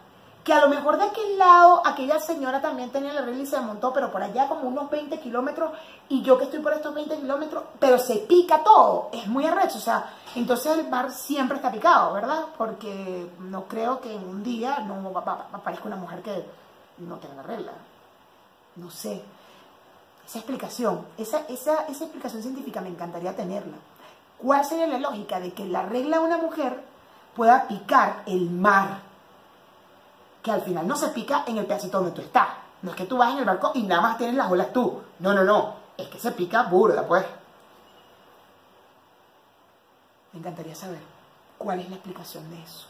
que 0.49 0.55
a 0.55 0.63
lo 0.63 0.69
mejor 0.71 0.97
de 0.97 1.05
aquel 1.05 1.37
lado 1.37 1.83
aquella 1.85 2.19
señora 2.19 2.63
también 2.63 2.89
tenía 2.89 3.13
la 3.13 3.21
regla 3.21 3.43
y 3.43 3.47
se 3.47 3.61
montó, 3.61 3.93
pero 3.93 4.11
por 4.11 4.23
allá 4.23 4.49
como 4.49 4.67
unos 4.67 4.89
20 4.89 5.21
kilómetros, 5.21 5.73
y 6.09 6.23
yo 6.23 6.39
que 6.39 6.45
estoy 6.45 6.61
por 6.61 6.73
estos 6.73 6.95
20 6.95 7.19
kilómetros, 7.19 7.65
pero 7.79 7.99
se 7.99 8.17
pica 8.21 8.65
todo, 8.65 9.11
es 9.13 9.27
muy 9.27 9.45
arrecho, 9.45 9.77
o 9.77 9.83
sea, 9.83 10.11
entonces 10.35 10.79
el 10.79 10.89
mar 10.89 11.13
siempre 11.13 11.59
está 11.59 11.71
picado, 11.71 12.15
¿verdad? 12.15 12.47
Porque 12.57 13.31
no 13.41 13.65
creo 13.65 14.01
que 14.01 14.15
en 14.15 14.27
un 14.27 14.43
día 14.43 14.79
no 14.79 15.19
aparezca 15.19 15.85
una 15.85 15.97
mujer 15.97 16.23
que 16.23 16.47
no 16.97 17.17
tenga 17.17 17.43
regla, 17.43 17.73
no 18.77 18.91
sé. 18.91 19.23
Esa 20.27 20.39
explicación, 20.39 21.09
esa, 21.19 21.41
esa, 21.51 21.85
esa 21.89 22.05
explicación 22.05 22.41
científica 22.41 22.81
me 22.81 22.89
encantaría 22.89 23.37
tenerla. 23.37 23.77
¿Cuál 24.39 24.65
sería 24.65 24.87
la 24.87 24.99
lógica 24.99 25.41
de 25.41 25.53
que 25.53 25.67
la 25.67 25.83
regla 25.83 26.21
de 26.21 26.25
una 26.25 26.39
mujer 26.39 26.83
pueda 27.37 27.69
picar 27.69 28.23
el 28.25 28.49
mar? 28.49 29.08
Que 30.43 30.51
al 30.51 30.63
final 30.63 30.87
no 30.87 30.97
se 30.97 31.09
pica 31.09 31.45
en 31.47 31.59
el 31.59 31.67
pedacito 31.67 31.99
donde 31.99 32.13
tú 32.13 32.23
estás. 32.23 32.49
No 32.83 32.91
es 32.91 32.97
que 32.97 33.07
tú 33.07 33.17
vas 33.17 33.33
en 33.33 33.39
el 33.39 33.45
barco 33.45 33.73
y 33.75 33.83
nada 33.83 34.01
más 34.01 34.19
tienes 34.19 34.37
las 34.37 34.51
olas 34.51 34.73
tú. 34.73 35.03
No, 35.19 35.33
no, 35.33 35.45
no. 35.45 35.75
Es 35.97 36.09
que 36.09 36.19
se 36.19 36.33
pica 36.33 36.63
burda, 36.65 37.07
pues. 37.07 37.25
Me 40.33 40.39
encantaría 40.41 40.75
saber 40.75 41.01
cuál 41.57 41.81
es 41.81 41.89
la 41.89 41.97
explicación 41.97 42.49
de 42.51 42.63
eso. 42.63 42.87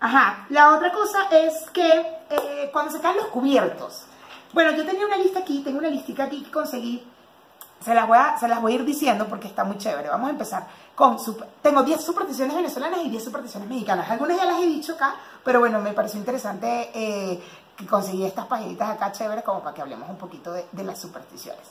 Ajá, 0.00 0.46
la 0.50 0.74
otra 0.74 0.92
cosa 0.92 1.28
es 1.30 1.70
que 1.70 2.18
eh, 2.28 2.70
cuando 2.72 2.92
se 2.92 3.00
caen 3.00 3.16
los 3.16 3.28
cubiertos. 3.28 4.06
Bueno, 4.52 4.72
yo 4.72 4.84
tenía 4.84 5.06
una 5.06 5.16
lista 5.16 5.40
aquí, 5.40 5.62
tengo 5.62 5.78
una 5.78 5.88
listica 5.88 6.24
aquí 6.24 6.42
que 6.42 6.50
conseguí. 6.50 7.06
Se 7.80 7.94
las 7.94 8.06
voy 8.06 8.18
a, 8.18 8.36
se 8.38 8.48
las 8.48 8.60
voy 8.60 8.72
a 8.72 8.74
ir 8.76 8.84
diciendo 8.84 9.26
porque 9.28 9.48
está 9.48 9.64
muy 9.64 9.78
chévere. 9.78 10.08
Vamos 10.08 10.28
a 10.28 10.32
empezar 10.32 10.66
con... 10.94 11.16
tengo 11.62 11.82
10 11.82 12.04
supersticiones 12.04 12.54
venezolanas 12.54 13.00
y 13.04 13.10
10 13.10 13.24
supersticiones 13.24 13.68
mexicanas. 13.68 14.10
Algunas 14.10 14.36
ya 14.36 14.44
las 14.44 14.60
he 14.60 14.66
dicho 14.66 14.94
acá, 14.94 15.16
pero 15.44 15.60
bueno, 15.60 15.80
me 15.80 15.92
pareció 15.92 16.18
interesante 16.18 16.90
eh, 16.94 17.42
que 17.76 17.86
conseguí 17.86 18.24
estas 18.24 18.46
paginitas 18.46 18.90
acá 18.90 19.12
chéveres 19.12 19.44
como 19.44 19.60
para 19.60 19.74
que 19.74 19.82
hablemos 19.82 20.08
un 20.08 20.16
poquito 20.16 20.52
de, 20.52 20.66
de, 20.72 20.84
las 20.84 20.98
supersticiones. 21.00 21.62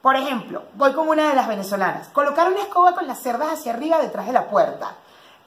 Por 0.00 0.14
ejemplo, 0.16 0.62
voy 0.74 0.92
con 0.92 1.08
una 1.08 1.30
de 1.30 1.34
las 1.34 1.48
venezolanas. 1.48 2.08
Colocar 2.08 2.48
una 2.48 2.62
escoba 2.62 2.94
con 2.94 3.06
las 3.06 3.18
cerdas 3.20 3.52
hacia 3.52 3.72
arriba 3.72 3.98
detrás 3.98 4.26
de 4.26 4.32
la 4.32 4.46
puerta. 4.46 4.94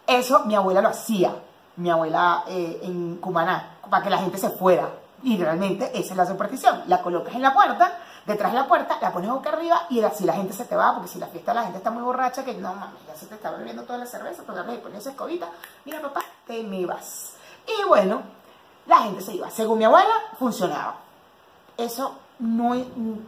Eso 0.06 0.46
mi 0.46 0.56
abuela 0.56 0.82
lo 0.82 0.90
hacía, 0.90 1.34
mi 1.78 1.90
abuela 1.90 2.44
eh, 2.48 2.80
en 2.84 3.18
Cumaná, 3.18 3.78
para 3.90 4.04
que 4.04 4.10
la 4.10 4.18
gente 4.18 4.38
se 4.38 4.50
fuera. 4.50 4.90
Y 5.24 5.38
realmente 5.38 5.92
esa 5.94 6.12
es 6.12 6.18
la 6.18 6.26
superstición. 6.26 6.84
La 6.88 7.02
colocas 7.02 7.36
en 7.36 7.42
la 7.42 7.54
puerta, 7.54 8.00
detrás 8.30 8.52
de 8.52 8.60
la 8.60 8.68
puerta, 8.68 9.00
la 9.02 9.12
pones 9.12 9.30
boca 9.32 9.50
arriba 9.50 9.88
y 9.90 10.02
así 10.02 10.24
la 10.24 10.34
gente 10.34 10.54
se 10.54 10.64
te 10.66 10.76
va, 10.76 10.94
porque 10.94 11.08
si 11.10 11.18
la 11.18 11.28
fiesta 11.28 11.52
la 11.52 11.64
gente 11.64 11.80
está 11.80 11.90
muy 11.90 12.04
borracha, 12.04 12.46
que 12.46 12.54
no 12.54 12.74
mames, 12.76 13.06
ya 13.08 13.16
se 13.16 13.26
te 13.26 13.34
está 13.34 13.50
bebiendo 13.50 13.84
toda 13.84 13.98
la 13.98 14.06
cerveza, 14.06 14.44
pues 14.46 14.66
le 14.66 14.78
pones 14.78 15.00
esa 15.00 15.10
escobita, 15.10 15.50
mira 15.84 16.00
papá, 16.00 16.22
te 16.46 16.62
me 16.64 16.86
vas. 16.86 17.34
Y 17.66 17.88
bueno, 17.88 18.22
la 18.86 19.00
gente 19.00 19.22
se 19.22 19.34
iba. 19.34 19.50
Según 19.50 19.80
mi 19.80 19.86
abuela, 19.86 20.14
funcionaba. 20.38 20.96
Eso 21.76 22.18
no, 22.38 22.76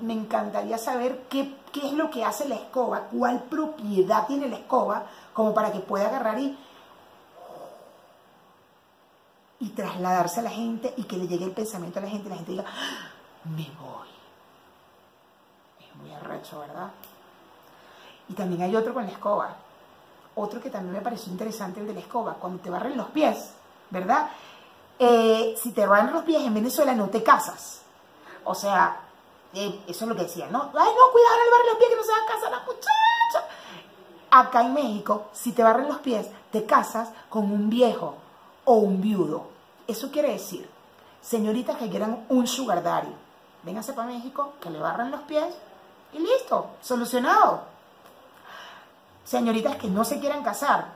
me 0.01 0.13
encantaría 0.13 0.77
saber 0.77 1.24
qué, 1.29 1.58
qué 1.72 1.88
es 1.88 1.93
lo 1.93 2.12
que 2.12 2.24
hace 2.24 2.48
la 2.48 2.55
escoba, 2.55 3.08
cuál 3.12 3.41
propiedad 3.43 4.27
tiene 4.27 4.50
la 4.50 4.58
escoba, 4.58 5.05
como 5.34 5.53
para 5.53 5.72
que 5.72 5.79
pueda 5.79 6.08
agarrar 6.10 6.38
y, 6.38 6.55
y 9.60 9.70
trasladarse 9.70 10.41
a 10.41 10.43
la 10.43 10.51
gente 10.51 10.93
y 10.96 11.03
que 11.03 11.17
le 11.17 11.27
llegue 11.27 11.46
el 11.46 11.51
pensamiento 11.51 11.98
a 11.98 12.03
la 12.03 12.10
gente 12.10 12.27
y 12.27 12.29
la 12.29 12.36
gente 12.36 12.51
diga, 12.51 12.65
¡Ah! 12.67 13.10
me 13.46 13.67
voy. 13.79 14.11
¿Verdad? 16.60 16.91
Y 18.29 18.33
también 18.33 18.62
hay 18.62 18.75
otro 18.75 18.93
con 18.93 19.05
la 19.05 19.12
escoba. 19.12 19.55
Otro 20.36 20.62
que 20.62 20.69
también 20.69 20.93
me 20.93 21.01
pareció 21.01 21.31
interesante, 21.31 21.79
el 21.79 21.88
de 21.88 21.93
la 21.93 22.00
escoba. 22.00 22.36
Cuando 22.36 22.62
te 22.62 22.69
barren 22.69 22.95
los 22.95 23.07
pies, 23.07 23.51
¿verdad? 23.89 24.29
Eh, 24.98 25.55
si 25.62 25.71
te 25.71 25.86
van 25.86 26.13
los 26.13 26.24
pies 26.24 26.41
en 26.43 26.53
Venezuela 26.53 26.93
no 26.93 27.10
te 27.10 27.24
casas. 27.24 27.81
O 28.43 28.55
sea, 28.55 29.01
eh, 29.53 29.81
eso 29.88 30.05
es 30.05 30.10
lo 30.10 30.15
que 30.15 30.24
decían, 30.24 30.51
¿no? 30.51 30.62
Ay, 30.62 30.69
no, 30.71 31.12
cuidado 31.12 31.36
el 31.43 31.51
barren 31.51 31.67
los 31.67 31.77
pies 31.77 31.89
que 31.89 31.95
no 31.95 32.03
se 32.03 32.12
va 32.12 32.17
a 32.17 32.33
casar 32.33 32.51
la 32.51 32.60
muchacha. 32.60 33.48
Acá 34.31 34.62
en 34.62 34.74
México, 34.74 35.25
si 35.33 35.51
te 35.51 35.63
barren 35.63 35.89
los 35.89 36.00
pies, 36.00 36.27
te 36.51 36.65
casas 36.65 37.10
con 37.29 37.51
un 37.51 37.69
viejo 37.69 38.15
o 38.63 38.75
un 38.75 39.01
viudo. 39.01 39.48
Eso 39.88 40.10
quiere 40.10 40.31
decir, 40.31 40.69
señoritas 41.21 41.77
que 41.77 41.89
quieran 41.89 42.25
un 42.29 42.48
sugar 42.48 42.81
daddy, 42.81 43.13
vénganse 43.63 43.91
para 43.91 44.07
México, 44.07 44.53
que 44.62 44.69
le 44.69 44.79
barran 44.79 45.12
los 45.12 45.21
pies 45.21 45.53
y 46.13 46.20
listo, 46.20 46.72
solucionado. 46.82 47.62
Señoritas 49.24 49.77
que 49.77 49.88
no 49.88 50.03
se 50.03 50.20
quieran 50.20 50.44
casar, 50.44 50.88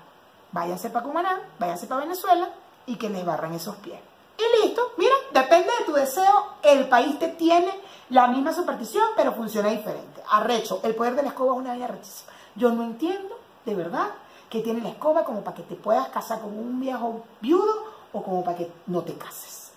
váyanse 0.52 0.90
para 0.90 1.06
Cumaná, 1.06 1.42
váyanse 1.60 1.88
para 1.88 2.02
Venezuela 2.02 2.50
y 2.86 2.96
que 2.96 3.10
les 3.10 3.26
barran 3.26 3.54
esos 3.54 3.76
pies. 3.78 4.00
Y 4.38 4.64
listo, 4.64 4.82
mira, 4.98 5.16
depende 5.32 5.70
de 5.80 5.86
tu 5.86 5.94
deseo, 5.94 6.48
el 6.62 6.90
país 6.90 7.18
te 7.20 7.30
tiene 7.30 7.72
la 8.10 8.28
misma 8.28 8.54
superstición, 8.54 9.08
pero 9.16 9.34
funciona 9.34 9.70
diferente. 9.70 10.22
Arrecho, 10.30 10.82
el 10.84 10.96
poder 10.96 11.16
de 11.16 11.24
la 11.24 11.30
escoba 11.30 11.54
es 11.54 11.60
una 11.60 11.74
vida 11.74 11.88
rechísima. 11.88 12.32
Yo 12.56 12.72
no 12.72 12.84
entiendo, 12.84 13.40
de 13.66 13.76
verdad, 13.76 14.10
que 14.50 14.62
tiene 14.62 14.82
la 14.82 14.90
escoba 14.90 15.24
como 15.24 15.42
para 15.42 15.56
que 15.56 15.64
te 15.64 15.76
puedas 15.76 16.10
casar 16.10 16.42
con 16.42 16.58
un 16.58 16.80
viejo 16.80 17.24
viudo 17.42 17.86
o 18.14 18.22
como 18.24 18.44
para 18.44 18.58
que 18.58 18.72
no 18.88 19.02
te 19.02 19.18
cases. 19.18 19.72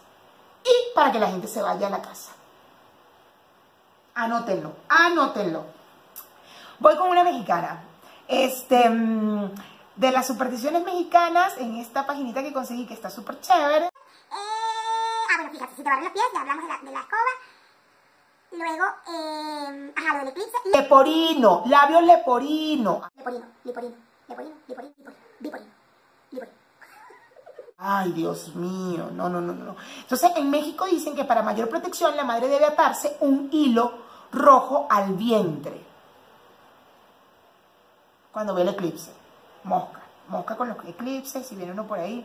Y 0.64 0.94
para 0.94 1.12
que 1.12 1.20
la 1.20 1.28
gente 1.28 1.48
se 1.48 1.62
vaya 1.62 1.86
a 1.86 1.90
la 1.90 2.02
casa. 2.02 2.32
Anótenlo, 4.18 4.72
anótenlo. 4.88 5.64
Voy 6.80 6.96
con 6.96 7.08
una 7.08 7.22
mexicana. 7.22 7.84
Este, 8.26 8.90
mm, 8.90 9.54
de 9.94 10.10
las 10.10 10.26
supersticiones 10.26 10.84
mexicanas, 10.84 11.56
en 11.58 11.76
esta 11.76 12.04
paginita 12.04 12.42
que 12.42 12.52
conseguí, 12.52 12.84
que 12.84 12.94
está 12.94 13.10
súper 13.10 13.40
chévere. 13.40 13.84
Eh, 13.84 13.90
ah, 14.32 15.36
bueno, 15.36 15.52
fíjate, 15.52 15.76
si 15.76 15.82
te 15.84 15.88
barren 15.88 16.02
los 16.02 16.12
pies, 16.12 16.24
ya 16.34 16.40
hablamos 16.40 16.64
de 16.64 16.68
la, 16.68 16.78
de 16.78 16.90
la 16.90 17.00
escoba. 17.00 17.32
Luego, 18.50 18.84
eh, 19.06 19.92
ajá, 19.94 20.12
lo 20.14 20.18
del 20.18 20.28
eclipse. 20.30 20.56
Leporino, 20.64 21.62
labio 21.66 22.00
leporino. 22.00 23.02
Leporino, 23.14 23.46
leporino, 23.62 23.94
leporino, 24.26 24.54
leporino, 24.66 24.94
leporino, 25.38 25.70
leporino. 26.32 26.58
Ay, 27.80 28.10
Dios 28.10 28.56
mío, 28.56 29.10
no, 29.12 29.28
no, 29.28 29.40
no, 29.40 29.52
no. 29.52 29.76
Entonces, 30.00 30.32
en 30.34 30.50
México 30.50 30.86
dicen 30.86 31.14
que 31.14 31.24
para 31.24 31.42
mayor 31.42 31.68
protección 31.68 32.16
la 32.16 32.24
madre 32.24 32.48
debe 32.48 32.64
atarse 32.64 33.16
un 33.20 33.48
hilo 33.52 34.07
rojo 34.38 34.86
al 34.88 35.14
vientre 35.14 35.84
cuando 38.32 38.54
ve 38.54 38.62
el 38.62 38.68
eclipse. 38.68 39.12
Mosca, 39.64 40.00
mosca 40.28 40.56
con 40.56 40.68
los 40.68 40.78
eclipses, 40.86 41.46
si 41.46 41.56
viene 41.56 41.72
uno 41.72 41.86
por 41.86 41.98
ahí. 41.98 42.24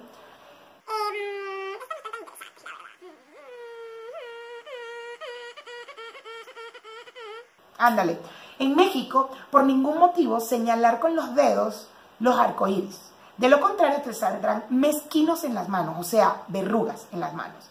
Ándale. 7.77 8.19
En 8.59 8.75
México, 8.75 9.31
por 9.49 9.63
ningún 9.63 9.97
motivo, 9.97 10.39
señalar 10.39 10.99
con 10.99 11.15
los 11.15 11.33
dedos 11.35 11.89
los 12.19 12.37
arcoíris. 12.37 13.11
De 13.37 13.49
lo 13.49 13.59
contrario, 13.59 14.01
te 14.03 14.13
saldrán 14.13 14.65
mezquinos 14.69 15.43
en 15.43 15.55
las 15.55 15.67
manos, 15.67 15.95
o 15.99 16.03
sea, 16.03 16.43
verrugas 16.47 17.07
en 17.11 17.19
las 17.19 17.33
manos. 17.33 17.65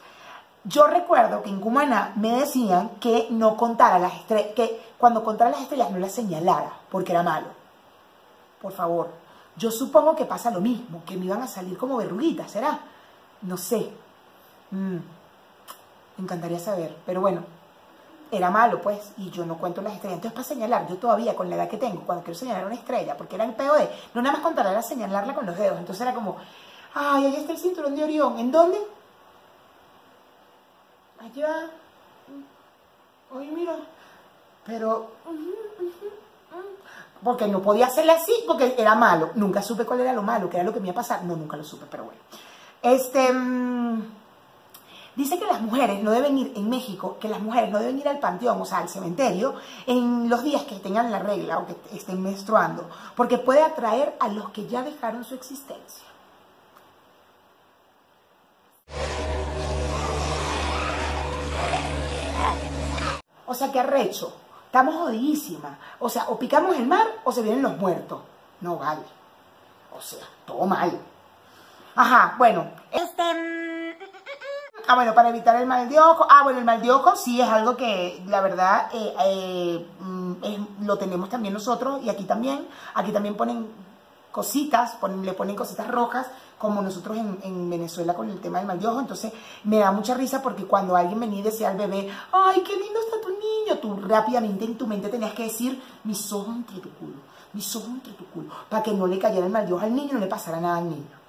Yo 0.64 0.86
recuerdo 0.86 1.42
que 1.42 1.50
en 1.50 1.60
Cumaná 1.60 2.12
me 2.16 2.38
decían 2.38 2.90
que 3.00 3.28
no 3.30 3.56
contara 3.56 3.98
las 3.98 4.14
estrellas, 4.14 4.52
que 4.54 4.80
cuando 4.98 5.24
contara 5.24 5.50
las 5.50 5.62
estrellas 5.62 5.90
no 5.90 5.98
las 5.98 6.12
señalara, 6.12 6.72
porque 6.90 7.12
era 7.12 7.22
malo. 7.22 7.48
Por 8.60 8.72
favor, 8.72 9.10
yo 9.56 9.70
supongo 9.70 10.14
que 10.14 10.24
pasa 10.24 10.50
lo 10.50 10.60
mismo, 10.60 11.02
que 11.04 11.16
me 11.16 11.26
iban 11.26 11.42
a 11.42 11.48
salir 11.48 11.76
como 11.76 11.96
verruguitas, 11.96 12.50
¿será? 12.50 12.78
No 13.42 13.56
sé. 13.56 13.90
Mm, 14.70 14.96
me 16.16 16.24
encantaría 16.24 16.58
saber, 16.58 16.96
pero 17.04 17.20
bueno, 17.20 17.42
era 18.30 18.50
malo, 18.50 18.80
pues, 18.80 19.12
y 19.18 19.30
yo 19.30 19.44
no 19.44 19.58
cuento 19.58 19.82
las 19.82 19.94
estrellas. 19.94 20.16
Entonces, 20.16 20.32
para 20.32 20.48
señalar, 20.48 20.88
yo 20.88 20.96
todavía 20.96 21.34
con 21.34 21.50
la 21.50 21.56
edad 21.56 21.68
que 21.68 21.76
tengo, 21.76 22.02
cuando 22.06 22.24
quiero 22.24 22.38
señalar 22.38 22.64
una 22.64 22.76
estrella, 22.76 23.16
porque 23.16 23.34
era 23.34 23.44
el 23.44 23.54
POD, 23.54 23.88
no 24.14 24.22
nada 24.22 24.36
más 24.36 24.42
contarla, 24.42 24.70
era 24.70 24.82
señalarla 24.82 25.34
con 25.34 25.44
los 25.44 25.58
dedos. 25.58 25.78
Entonces 25.78 26.00
era 26.00 26.14
como, 26.14 26.36
ay, 26.94 27.26
ahí 27.26 27.36
está 27.36 27.52
el 27.52 27.58
cinturón 27.58 27.94
de 27.94 28.04
Orión. 28.04 28.38
¿En 28.38 28.50
dónde? 28.50 28.78
Allá, 31.32 31.70
ay 33.34 33.50
mira, 33.50 33.76
pero, 34.64 35.10
porque 37.22 37.48
no 37.48 37.62
podía 37.62 37.86
hacerle 37.86 38.12
así, 38.12 38.32
porque 38.46 38.74
era 38.78 38.94
malo, 38.94 39.30
nunca 39.34 39.62
supe 39.62 39.84
cuál 39.84 40.00
era 40.00 40.12
lo 40.12 40.22
malo, 40.22 40.50
que 40.50 40.56
era 40.56 40.64
lo 40.64 40.72
que 40.72 40.80
me 40.80 40.88
iba 40.88 40.92
a 40.92 41.02
pasar, 41.02 41.24
no, 41.24 41.36
nunca 41.36 41.56
lo 41.56 41.64
supe, 41.64 41.86
pero 41.90 42.04
bueno. 42.04 42.20
Este, 42.82 43.32
mm, 43.32 44.02
dice 45.16 45.38
que 45.38 45.46
las 45.46 45.60
mujeres 45.60 46.02
no 46.02 46.10
deben 46.10 46.36
ir, 46.38 46.52
en 46.56 46.68
México, 46.68 47.16
que 47.20 47.28
las 47.28 47.40
mujeres 47.40 47.70
no 47.70 47.78
deben 47.78 47.98
ir 47.98 48.08
al 48.08 48.18
panteón, 48.18 48.60
o 48.60 48.64
sea, 48.64 48.78
al 48.78 48.88
cementerio, 48.88 49.54
en 49.86 50.28
los 50.28 50.42
días 50.42 50.62
que 50.62 50.76
tengan 50.76 51.10
la 51.10 51.20
regla 51.20 51.58
o 51.58 51.66
que 51.66 51.76
estén 51.96 52.22
menstruando, 52.22 52.88
porque 53.16 53.38
puede 53.38 53.62
atraer 53.62 54.16
a 54.20 54.28
los 54.28 54.50
que 54.50 54.66
ya 54.66 54.82
dejaron 54.82 55.24
su 55.24 55.34
existencia. 55.34 56.11
O 63.52 63.54
sea, 63.54 63.70
qué 63.70 63.80
arrecho. 63.80 64.32
Estamos 64.64 64.94
jodidísimas. 64.94 65.76
O 65.98 66.08
sea, 66.08 66.24
o 66.30 66.38
picamos 66.38 66.74
el 66.74 66.86
mar 66.86 67.06
o 67.22 67.32
se 67.32 67.42
vienen 67.42 67.60
los 67.60 67.76
muertos. 67.76 68.22
No 68.62 68.78
vale. 68.78 69.02
O 69.94 70.00
sea, 70.00 70.26
todo 70.46 70.64
mal. 70.64 70.98
Ajá, 71.94 72.34
bueno. 72.38 72.70
Este... 72.90 73.22
Mm, 73.22 73.92
ah, 74.88 74.94
bueno, 74.94 75.14
para 75.14 75.28
evitar 75.28 75.56
el 75.56 75.66
mal 75.66 75.86
de 75.86 76.00
ojo. 76.00 76.26
Ah, 76.30 76.44
bueno, 76.44 76.60
el 76.60 76.64
mal 76.64 76.80
de 76.80 76.90
ojo 76.90 77.14
sí 77.14 77.42
es 77.42 77.46
algo 77.46 77.76
que, 77.76 78.24
la 78.26 78.40
verdad, 78.40 78.88
eh, 78.94 79.14
eh, 79.26 79.86
mm, 80.00 80.86
lo 80.86 80.96
tenemos 80.96 81.28
también 81.28 81.52
nosotros 81.52 82.02
y 82.02 82.08
aquí 82.08 82.24
también. 82.24 82.66
Aquí 82.94 83.12
también 83.12 83.36
ponen 83.36 83.68
cositas, 84.32 84.96
le 85.22 85.32
ponen 85.34 85.54
cositas 85.54 85.86
rojas, 85.88 86.26
como 86.58 86.80
nosotros 86.80 87.16
en, 87.18 87.70
Venezuela 87.70 88.14
con 88.14 88.30
el 88.30 88.40
tema 88.40 88.58
del 88.58 88.66
mal 88.66 88.80
de. 88.80 89.00
Entonces 89.00 89.32
me 89.64 89.78
da 89.78 89.92
mucha 89.92 90.14
risa 90.14 90.42
porque 90.42 90.64
cuando 90.64 90.96
alguien 90.96 91.20
venía 91.20 91.40
y 91.40 91.42
decía 91.42 91.68
al 91.68 91.76
bebé, 91.76 92.08
ay, 92.32 92.62
qué 92.62 92.76
lindo 92.76 93.00
está 93.00 93.20
tu 93.20 93.30
niño, 93.30 93.78
tú 93.80 93.96
rápidamente 94.08 94.64
en 94.64 94.78
tu 94.78 94.86
mente 94.86 95.08
tenías 95.08 95.34
que 95.34 95.44
decir, 95.44 95.80
mis 96.04 96.32
ojos 96.32 96.56
entre 96.56 96.78
tu 96.78 96.90
culo, 96.94 97.16
mis 97.52 97.76
ojos 97.76 97.88
entre 97.88 98.12
tu 98.14 98.26
culo, 98.26 98.50
para 98.68 98.82
que 98.82 98.92
no 98.92 99.06
le 99.06 99.18
cayera 99.18 99.46
el 99.46 99.52
mal 99.52 99.66
al 99.66 99.94
niño 99.94 100.10
y 100.10 100.14
no 100.14 100.20
le 100.20 100.26
pasara 100.26 100.60
nada 100.60 100.78
al 100.78 100.88
niño. 100.88 101.22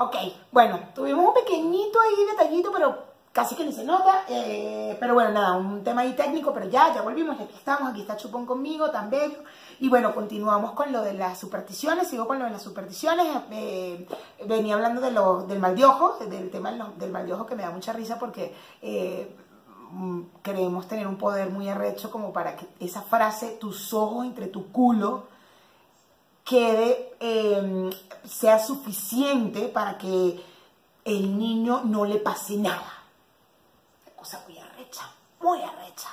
Ok, 0.00 0.14
bueno, 0.52 0.78
tuvimos 0.94 1.26
un 1.26 1.34
pequeñito 1.34 1.98
ahí 2.00 2.24
detallito, 2.30 2.70
pero 2.72 3.08
casi 3.32 3.54
que 3.54 3.64
ni 3.64 3.72
se 3.72 3.84
nota, 3.84 4.24
eh, 4.28 4.96
pero 4.98 5.14
bueno, 5.14 5.30
nada, 5.30 5.56
un 5.56 5.84
tema 5.84 6.02
ahí 6.02 6.14
técnico, 6.14 6.52
pero 6.52 6.68
ya, 6.68 6.92
ya 6.94 7.02
volvimos, 7.02 7.38
aquí 7.40 7.54
estamos, 7.54 7.90
aquí 7.90 8.00
está 8.00 8.16
Chupón 8.16 8.46
conmigo, 8.46 8.90
tan 8.90 9.10
bello, 9.10 9.38
y 9.80 9.88
bueno, 9.88 10.14
continuamos 10.14 10.72
con 10.72 10.92
lo 10.92 11.02
de 11.02 11.14
las 11.14 11.38
supersticiones, 11.38 12.08
sigo 12.08 12.26
con 12.26 12.38
lo 12.38 12.46
de 12.46 12.50
las 12.50 12.62
supersticiones, 12.62 13.26
eh, 13.50 14.06
venía 14.46 14.74
hablando 14.74 15.00
de 15.00 15.12
lo, 15.12 15.42
del 15.42 15.58
mal 15.58 15.76
de 15.76 15.84
ojo, 15.84 16.16
del 16.24 16.50
tema 16.50 16.72
del, 16.72 17.10
mal 17.10 17.26
de 17.26 17.32
ojo 17.32 17.46
que 17.46 17.54
me 17.54 17.62
da 17.62 17.70
mucha 17.70 17.92
risa 17.92 18.18
porque 18.18 18.54
eh, 18.82 19.36
mm, 19.92 20.20
creemos 20.42 20.88
tener 20.88 21.06
un 21.06 21.16
poder 21.16 21.50
muy 21.50 21.68
arrecho 21.68 22.10
como 22.10 22.32
para 22.32 22.56
que 22.56 22.66
esa 22.80 23.02
frase, 23.02 23.56
tus 23.60 23.92
ojos 23.92 24.26
entre 24.26 24.48
tu 24.48 24.72
culo, 24.72 25.28
quede, 26.44 27.12
sea 28.24 28.58
suficiente 28.58 29.68
para 29.68 29.98
que 29.98 30.42
el 31.04 31.38
niño 31.38 31.82
no 31.84 32.06
le 32.06 32.16
pase 32.16 32.56
nada 32.56 32.97
muy 34.46 34.58
arrecha, 34.58 35.10
muy 35.40 35.62
arrecha. 35.62 36.10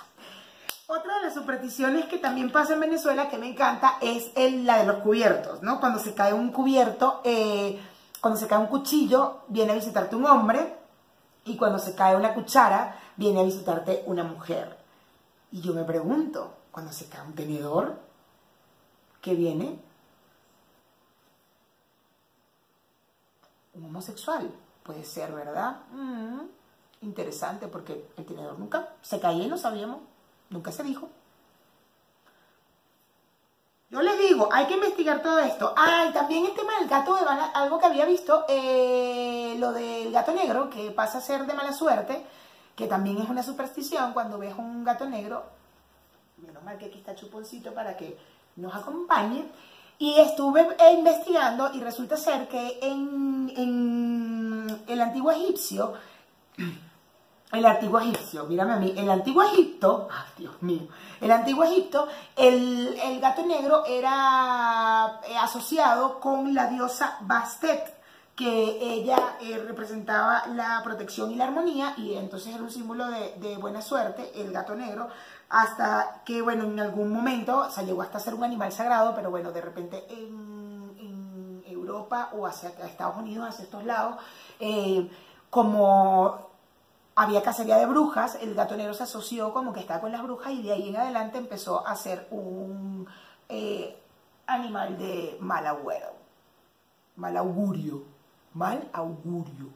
Otra 0.88 1.17
de 1.17 1.25
las 1.25 1.34
supersticiones 1.34 2.06
que 2.06 2.19
también 2.19 2.51
pasa 2.51 2.73
en 2.73 2.80
Venezuela, 2.80 3.28
que 3.28 3.38
me 3.38 3.49
encanta, 3.49 3.97
es 4.01 4.32
la 4.36 4.78
de 4.78 4.86
los 4.86 4.97
cubiertos, 4.97 5.63
¿no? 5.63 5.80
Cuando 5.80 5.99
se 5.99 6.13
cae 6.13 6.34
un 6.34 6.51
cubierto, 6.51 7.21
eh, 7.23 7.82
cuando 8.21 8.39
se 8.39 8.47
cae 8.47 8.60
un 8.60 8.67
cuchillo, 8.67 9.41
viene 9.47 9.71
a 9.71 9.75
visitarte 9.75 10.15
un 10.15 10.25
hombre, 10.25 10.78
y 11.43 11.58
cuando 11.58 11.80
se 11.80 11.95
cae 11.95 12.15
una 12.15 12.34
cuchara, 12.34 12.99
viene 13.15 13.39
a 13.41 13.43
visitarte 13.43 14.04
una 14.06 14.23
mujer. 14.23 14.78
Y 15.51 15.62
yo 15.62 15.73
me 15.73 15.84
pregunto, 15.84 16.54
cuando 16.71 16.91
se 16.91 17.08
cae 17.08 17.25
un 17.25 17.34
tenedor, 17.34 17.99
¿qué 19.21 19.34
viene? 19.34 19.80
Un 23.73 23.86
homosexual, 23.86 24.51
puede 24.84 25.04
ser, 25.04 25.34
¿verdad? 25.34 25.82
Mm 25.91 26.64
interesante 27.05 27.67
porque 27.67 28.05
el 28.17 28.25
tenedor 28.25 28.59
nunca 28.59 28.89
se 29.01 29.19
caía 29.19 29.45
y 29.45 29.47
no 29.47 29.57
sabíamos, 29.57 29.99
nunca 30.49 30.71
se 30.71 30.83
dijo. 30.83 31.09
Yo 33.89 34.01
les 34.01 34.17
digo, 34.19 34.49
hay 34.51 34.65
que 34.65 34.73
investigar 34.73 35.21
todo 35.21 35.39
esto. 35.39 35.73
Ah, 35.77 36.07
y 36.09 36.13
también 36.13 36.45
el 36.45 36.53
tema 36.53 36.77
del 36.79 36.89
gato 36.89 37.15
de 37.15 37.23
mala, 37.23 37.45
algo 37.45 37.79
que 37.79 37.85
había 37.85 38.05
visto, 38.05 38.43
eh, 38.49 39.55
lo 39.59 39.71
del 39.71 40.11
gato 40.11 40.33
negro, 40.33 40.69
que 40.69 40.91
pasa 40.91 41.19
a 41.19 41.21
ser 41.21 41.45
de 41.45 41.53
mala 41.53 41.71
suerte, 41.71 42.25
que 42.75 42.87
también 42.87 43.19
es 43.19 43.29
una 43.29 43.43
superstición 43.43 44.11
cuando 44.11 44.37
ves 44.37 44.55
un 44.57 44.83
gato 44.83 45.05
negro. 45.05 45.43
Menos 46.37 46.63
mal 46.63 46.77
que 46.77 46.85
aquí 46.85 46.97
está 46.97 47.15
Chuponcito 47.15 47.73
para 47.73 47.95
que 47.95 48.17
nos 48.57 48.75
acompañe. 48.75 49.45
Y 49.97 50.19
estuve 50.19 50.75
investigando 50.93 51.73
y 51.73 51.79
resulta 51.79 52.17
ser 52.17 52.49
que 52.49 52.79
en 52.81 54.75
el 54.87 55.01
antiguo 55.01 55.31
egipcio 55.31 55.93
el 57.51 57.65
antiguo 57.65 57.99
egipcio, 57.99 58.45
mírame 58.45 58.73
a 58.73 58.77
mí, 58.77 58.93
el 58.97 59.10
antiguo 59.10 59.43
Egipto, 59.43 60.08
ay 60.12 60.31
Dios 60.38 60.62
mío, 60.62 60.88
el 61.21 61.31
antiguo 61.31 61.63
Egipto, 61.63 62.08
el, 62.36 63.19
gato 63.21 63.45
negro 63.45 63.86
era 63.86 65.19
eh, 65.27 65.38
asociado 65.38 66.19
con 66.19 66.53
la 66.53 66.67
diosa 66.67 67.17
Bastet, 67.21 67.95
que 68.36 68.77
ella 68.81 69.38
eh, 69.39 69.63
representaba 69.65 70.45
la 70.47 70.81
protección 70.84 71.31
y 71.31 71.36
la 71.36 71.45
armonía, 71.45 71.93
y 71.97 72.15
entonces 72.15 72.53
era 72.53 72.63
un 72.63 72.71
símbolo 72.71 73.05
de, 73.08 73.58
buena 73.58 73.81
suerte, 73.81 74.31
el 74.36 74.51
gato 74.51 74.75
negro, 74.75 75.08
hasta 75.49 76.21
que, 76.25 76.41
bueno, 76.41 76.65
en 76.65 76.79
algún 76.79 77.13
momento, 77.13 77.69
se 77.69 77.86
llegó 77.86 78.01
hasta 78.01 78.19
ser 78.19 78.34
un 78.34 78.43
animal 78.43 78.71
sagrado, 78.73 79.15
pero 79.15 79.31
bueno, 79.31 79.51
de 79.51 79.62
repente 79.62 80.05
en, 80.10 80.95
en 80.99 81.63
Europa 81.67 82.31
o 82.34 82.45
hacia 82.45 82.69
Estados 82.69 83.15
Unidos, 83.15 83.47
hacia 83.47 83.63
estos 83.63 83.86
lados, 83.86 84.17
eh, 84.60 85.10
como 85.49 86.54
había 87.15 87.41
cacería 87.41 87.78
de 87.78 87.86
brujas, 87.86 88.36
el 88.41 88.54
gato 88.56 88.75
negro 88.75 88.93
se 88.93 89.04
asoció 89.04 89.54
como 89.54 89.71
que 89.71 89.80
estaba 89.80 90.01
con 90.01 90.12
las 90.12 90.21
brujas 90.21 90.51
y 90.51 90.62
de 90.62 90.73
ahí 90.73 90.89
en 90.89 90.97
adelante 90.97 91.38
empezó 91.38 91.88
a 91.88 91.95
ser 91.95 92.28
un 92.30 93.08
eh, 93.47 93.97
animal 94.47 94.97
de 94.97 95.38
mal 95.39 95.65
agüero, 95.65 96.13
mal 97.15 97.38
augurio, 97.38 98.04
mal 98.54 98.88
augurio. 98.91 99.69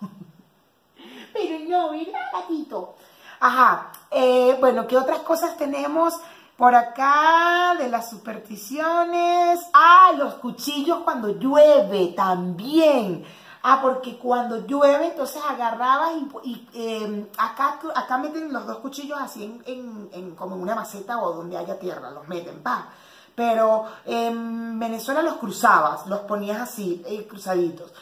Pero 1.32 1.58
no, 1.68 1.92
mira, 1.92 2.18
gatito. 2.32 2.96
Ajá, 3.38 3.92
eh, 4.10 4.56
bueno, 4.58 4.86
¿qué 4.86 4.98
otras 4.98 5.20
cosas 5.20 5.56
tenemos 5.56 6.14
por 6.56 6.74
acá 6.74 7.76
de 7.78 7.88
las 7.88 8.10
supersticiones? 8.10 9.60
Ah, 9.72 10.12
los 10.18 10.34
cuchillos 10.34 10.98
cuando 11.04 11.28
llueve 11.28 12.08
también 12.08 13.24
Ah, 13.62 13.80
porque 13.82 14.16
cuando 14.16 14.66
llueve, 14.66 15.08
entonces 15.08 15.42
agarrabas 15.46 16.12
y, 16.44 16.66
em, 16.72 17.26
acá, 17.36 17.78
acá 17.94 18.16
meten 18.16 18.50
los 18.52 18.66
dos 18.66 18.78
cuchillos 18.78 19.18
así 19.20 19.60
en, 19.66 20.34
como 20.34 20.56
una 20.56 20.74
maceta 20.74 21.18
o 21.22 21.34
donde 21.34 21.58
haya 21.58 21.78
tierra, 21.78 22.10
los 22.10 22.26
meten, 22.26 22.62
pa. 22.62 22.88
Pero 23.34 23.84
en 24.06 24.78
Venezuela 24.78 25.20
los 25.22 25.34
cruzabas, 25.34 26.06
los 26.06 26.20
ponías 26.20 26.60
así, 26.60 27.02
eh, 27.06 27.26
cruzaditos. 27.26 27.92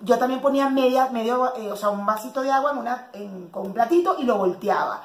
Yo 0.00 0.18
también 0.18 0.40
ponía 0.40 0.68
media, 0.70 1.08
medio, 1.10 1.54
eh, 1.56 1.72
o 1.72 1.76
sea, 1.76 1.90
un 1.90 2.06
vasito 2.06 2.40
de 2.42 2.52
agua 2.52 2.70
en 2.72 2.78
una, 2.78 3.10
con 3.50 3.66
un 3.66 3.72
platito 3.72 4.16
y 4.18 4.24
lo 4.24 4.38
volteaba. 4.38 5.02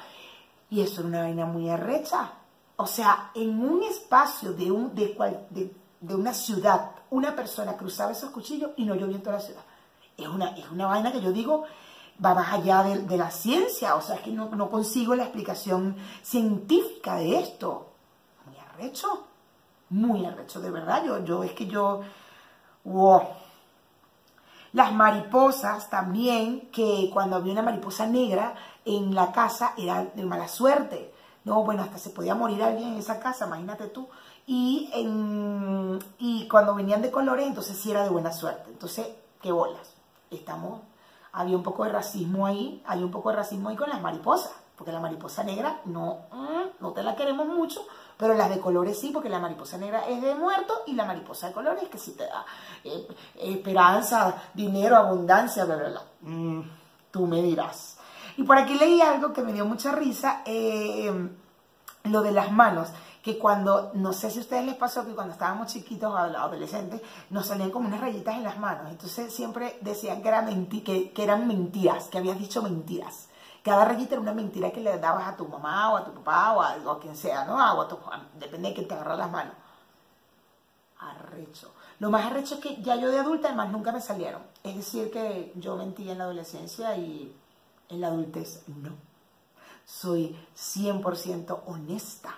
Y 0.70 0.80
eso 0.80 1.00
era 1.00 1.08
una 1.08 1.22
vaina 1.22 1.46
muy 1.46 1.68
arrecha. 1.68 2.30
O 2.76 2.86
sea, 2.86 3.30
en 3.34 3.60
un 3.60 3.82
espacio 3.82 4.52
de, 4.52 4.70
un, 4.70 4.94
de, 4.94 5.16
de, 5.50 5.74
de 6.00 6.14
una 6.14 6.32
ciudad, 6.32 6.92
una 7.10 7.34
persona 7.34 7.76
cruzaba 7.76 8.12
esos 8.12 8.30
cuchillos 8.30 8.70
y 8.76 8.84
no 8.84 8.94
llovía 8.94 9.16
en 9.16 9.22
toda 9.22 9.36
la 9.36 9.42
ciudad 9.42 9.62
es 10.16 10.28
una, 10.28 10.50
es 10.50 10.70
una 10.70 10.86
vaina 10.86 11.12
que 11.12 11.20
yo 11.20 11.32
digo 11.32 11.64
va 12.24 12.34
más 12.34 12.52
allá 12.52 12.82
de, 12.82 13.16
la 13.16 13.30
ciencia, 13.30 13.96
o 13.96 14.00
sea, 14.00 14.16
es 14.16 14.22
que 14.22 14.30
no, 14.30 14.48
no, 14.50 14.70
consigo 14.70 15.16
la 15.16 15.24
explicación 15.24 15.96
científica 16.22 17.16
de 17.16 17.40
esto. 17.40 17.88
Muy 18.46 18.56
arrecho, 18.56 19.26
muy 19.90 20.24
arrecho, 20.24 20.60
de 20.60 20.70
verdad, 20.70 21.04
yo, 21.04 21.24
yo 21.24 21.42
es 21.42 21.52
que 21.52 21.66
yo, 21.66 22.02
Wow. 22.84 23.22
Las 24.72 24.92
mariposas 24.92 25.88
también, 25.88 26.68
que 26.72 27.10
cuando 27.12 27.36
había 27.36 27.52
una 27.52 27.62
mariposa 27.62 28.06
negra 28.06 28.54
en 28.84 29.14
la 29.14 29.32
casa 29.32 29.72
era 29.76 30.04
de 30.04 30.24
mala 30.24 30.48
suerte. 30.48 31.12
No, 31.44 31.62
bueno, 31.62 31.82
hasta 31.82 31.98
se 31.98 32.10
podía 32.10 32.34
morir 32.34 32.62
alguien 32.62 32.92
en 32.92 32.98
esa 32.98 33.20
casa, 33.20 33.46
imagínate 33.46 33.86
tú. 33.88 34.08
Y, 34.46 34.90
y 36.18 36.48
cuando 36.48 36.74
venían 36.74 37.02
de 37.02 37.10
colores, 37.10 37.46
entonces 37.46 37.78
sí 37.78 37.90
era 37.90 38.02
de 38.02 38.10
buena 38.10 38.32
suerte. 38.32 38.70
Entonces, 38.70 39.06
qué 39.40 39.52
bolas. 39.52 39.94
Estamos, 40.30 40.80
había 41.32 41.56
un 41.56 41.62
poco 41.62 41.84
de 41.84 41.90
racismo 41.90 42.46
ahí, 42.46 42.82
hay 42.86 43.02
un 43.02 43.10
poco 43.10 43.30
de 43.30 43.36
racismo 43.36 43.68
ahí 43.68 43.76
con 43.76 43.90
las 43.90 44.00
mariposas, 44.00 44.52
porque 44.76 44.92
la 44.92 45.00
mariposa 45.00 45.44
negra 45.44 45.80
no, 45.84 46.20
mm, 46.32 46.80
no 46.80 46.92
te 46.92 47.02
la 47.02 47.14
queremos 47.14 47.46
mucho, 47.46 47.86
pero 48.16 48.34
las 48.34 48.50
de 48.50 48.60
colores 48.60 48.98
sí, 48.98 49.10
porque 49.12 49.28
la 49.28 49.38
mariposa 49.38 49.78
negra 49.78 50.06
es 50.08 50.20
de 50.20 50.34
muerto 50.34 50.82
y 50.86 50.94
la 50.94 51.04
mariposa 51.04 51.48
de 51.48 51.52
colores 51.52 51.88
que 51.88 51.98
sí 51.98 52.12
te 52.12 52.24
da 52.24 52.44
eh, 52.82 53.08
esperanza, 53.36 54.42
dinero, 54.52 54.96
abundancia, 54.96 55.64
bla, 55.64 55.76
bla, 55.76 55.88
bla. 55.88 56.02
Mm, 56.22 56.62
tú 57.10 57.26
me 57.26 57.42
dirás. 57.42 57.98
Y 58.36 58.42
por 58.42 58.58
aquí 58.58 58.74
leí 58.74 59.00
algo 59.00 59.32
que 59.32 59.42
me 59.42 59.52
dio 59.52 59.64
mucha 59.64 59.92
risa, 59.92 60.42
eh, 60.44 61.12
lo 62.04 62.22
de 62.22 62.32
las 62.32 62.50
manos 62.50 62.88
que 63.24 63.38
cuando, 63.38 63.90
no 63.94 64.12
sé 64.12 64.30
si 64.30 64.38
a 64.38 64.42
ustedes 64.42 64.66
les 64.66 64.74
pasó 64.74 65.06
que 65.06 65.14
cuando 65.14 65.32
estábamos 65.32 65.72
chiquitos, 65.72 66.14
adolescentes, 66.14 67.00
nos 67.30 67.46
salían 67.46 67.70
como 67.70 67.88
unas 67.88 68.02
rayitas 68.02 68.34
en 68.34 68.44
las 68.44 68.58
manos. 68.58 68.90
Entonces 68.90 69.32
siempre 69.32 69.78
decían 69.80 70.20
que, 70.20 70.28
era 70.28 70.46
que, 70.84 71.10
que 71.10 71.24
eran 71.24 71.48
mentiras, 71.48 72.08
que 72.08 72.18
habías 72.18 72.38
dicho 72.38 72.62
mentiras. 72.62 73.30
Cada 73.62 73.86
rayita 73.86 74.16
era 74.16 74.20
una 74.20 74.34
mentira 74.34 74.70
que 74.70 74.80
le 74.82 74.98
dabas 74.98 75.26
a 75.26 75.36
tu 75.38 75.48
mamá 75.48 75.94
o 75.94 75.96
a 75.96 76.04
tu 76.04 76.12
papá 76.12 76.52
o 76.52 76.90
a, 76.90 77.00
quien 77.00 77.16
sea, 77.16 77.46
¿no? 77.46 77.54
O 77.54 77.80
a 77.80 77.88
tu, 77.88 77.98
depende 78.38 78.68
de 78.68 78.74
quién 78.74 78.86
te 78.86 78.92
agarra 78.92 79.16
las 79.16 79.30
manos. 79.30 79.54
Arrecho. 80.98 81.72
Lo 82.00 82.10
más 82.10 82.26
arrecho 82.26 82.56
es 82.56 82.60
que 82.60 82.82
ya 82.82 82.96
yo 82.96 83.10
de 83.10 83.20
adulta 83.20 83.48
además 83.48 83.70
nunca 83.72 83.90
me 83.90 84.02
salieron. 84.02 84.42
Es 84.62 84.76
decir, 84.76 85.10
que 85.10 85.50
yo 85.56 85.76
mentí 85.76 86.10
en 86.10 86.18
la 86.18 86.24
adolescencia 86.24 86.94
y 86.94 87.34
en 87.88 88.00
la 88.02 88.08
adultez 88.08 88.64
no. 88.68 88.92
Soy 89.86 90.36
100% 90.54 91.62
honesta. 91.64 92.34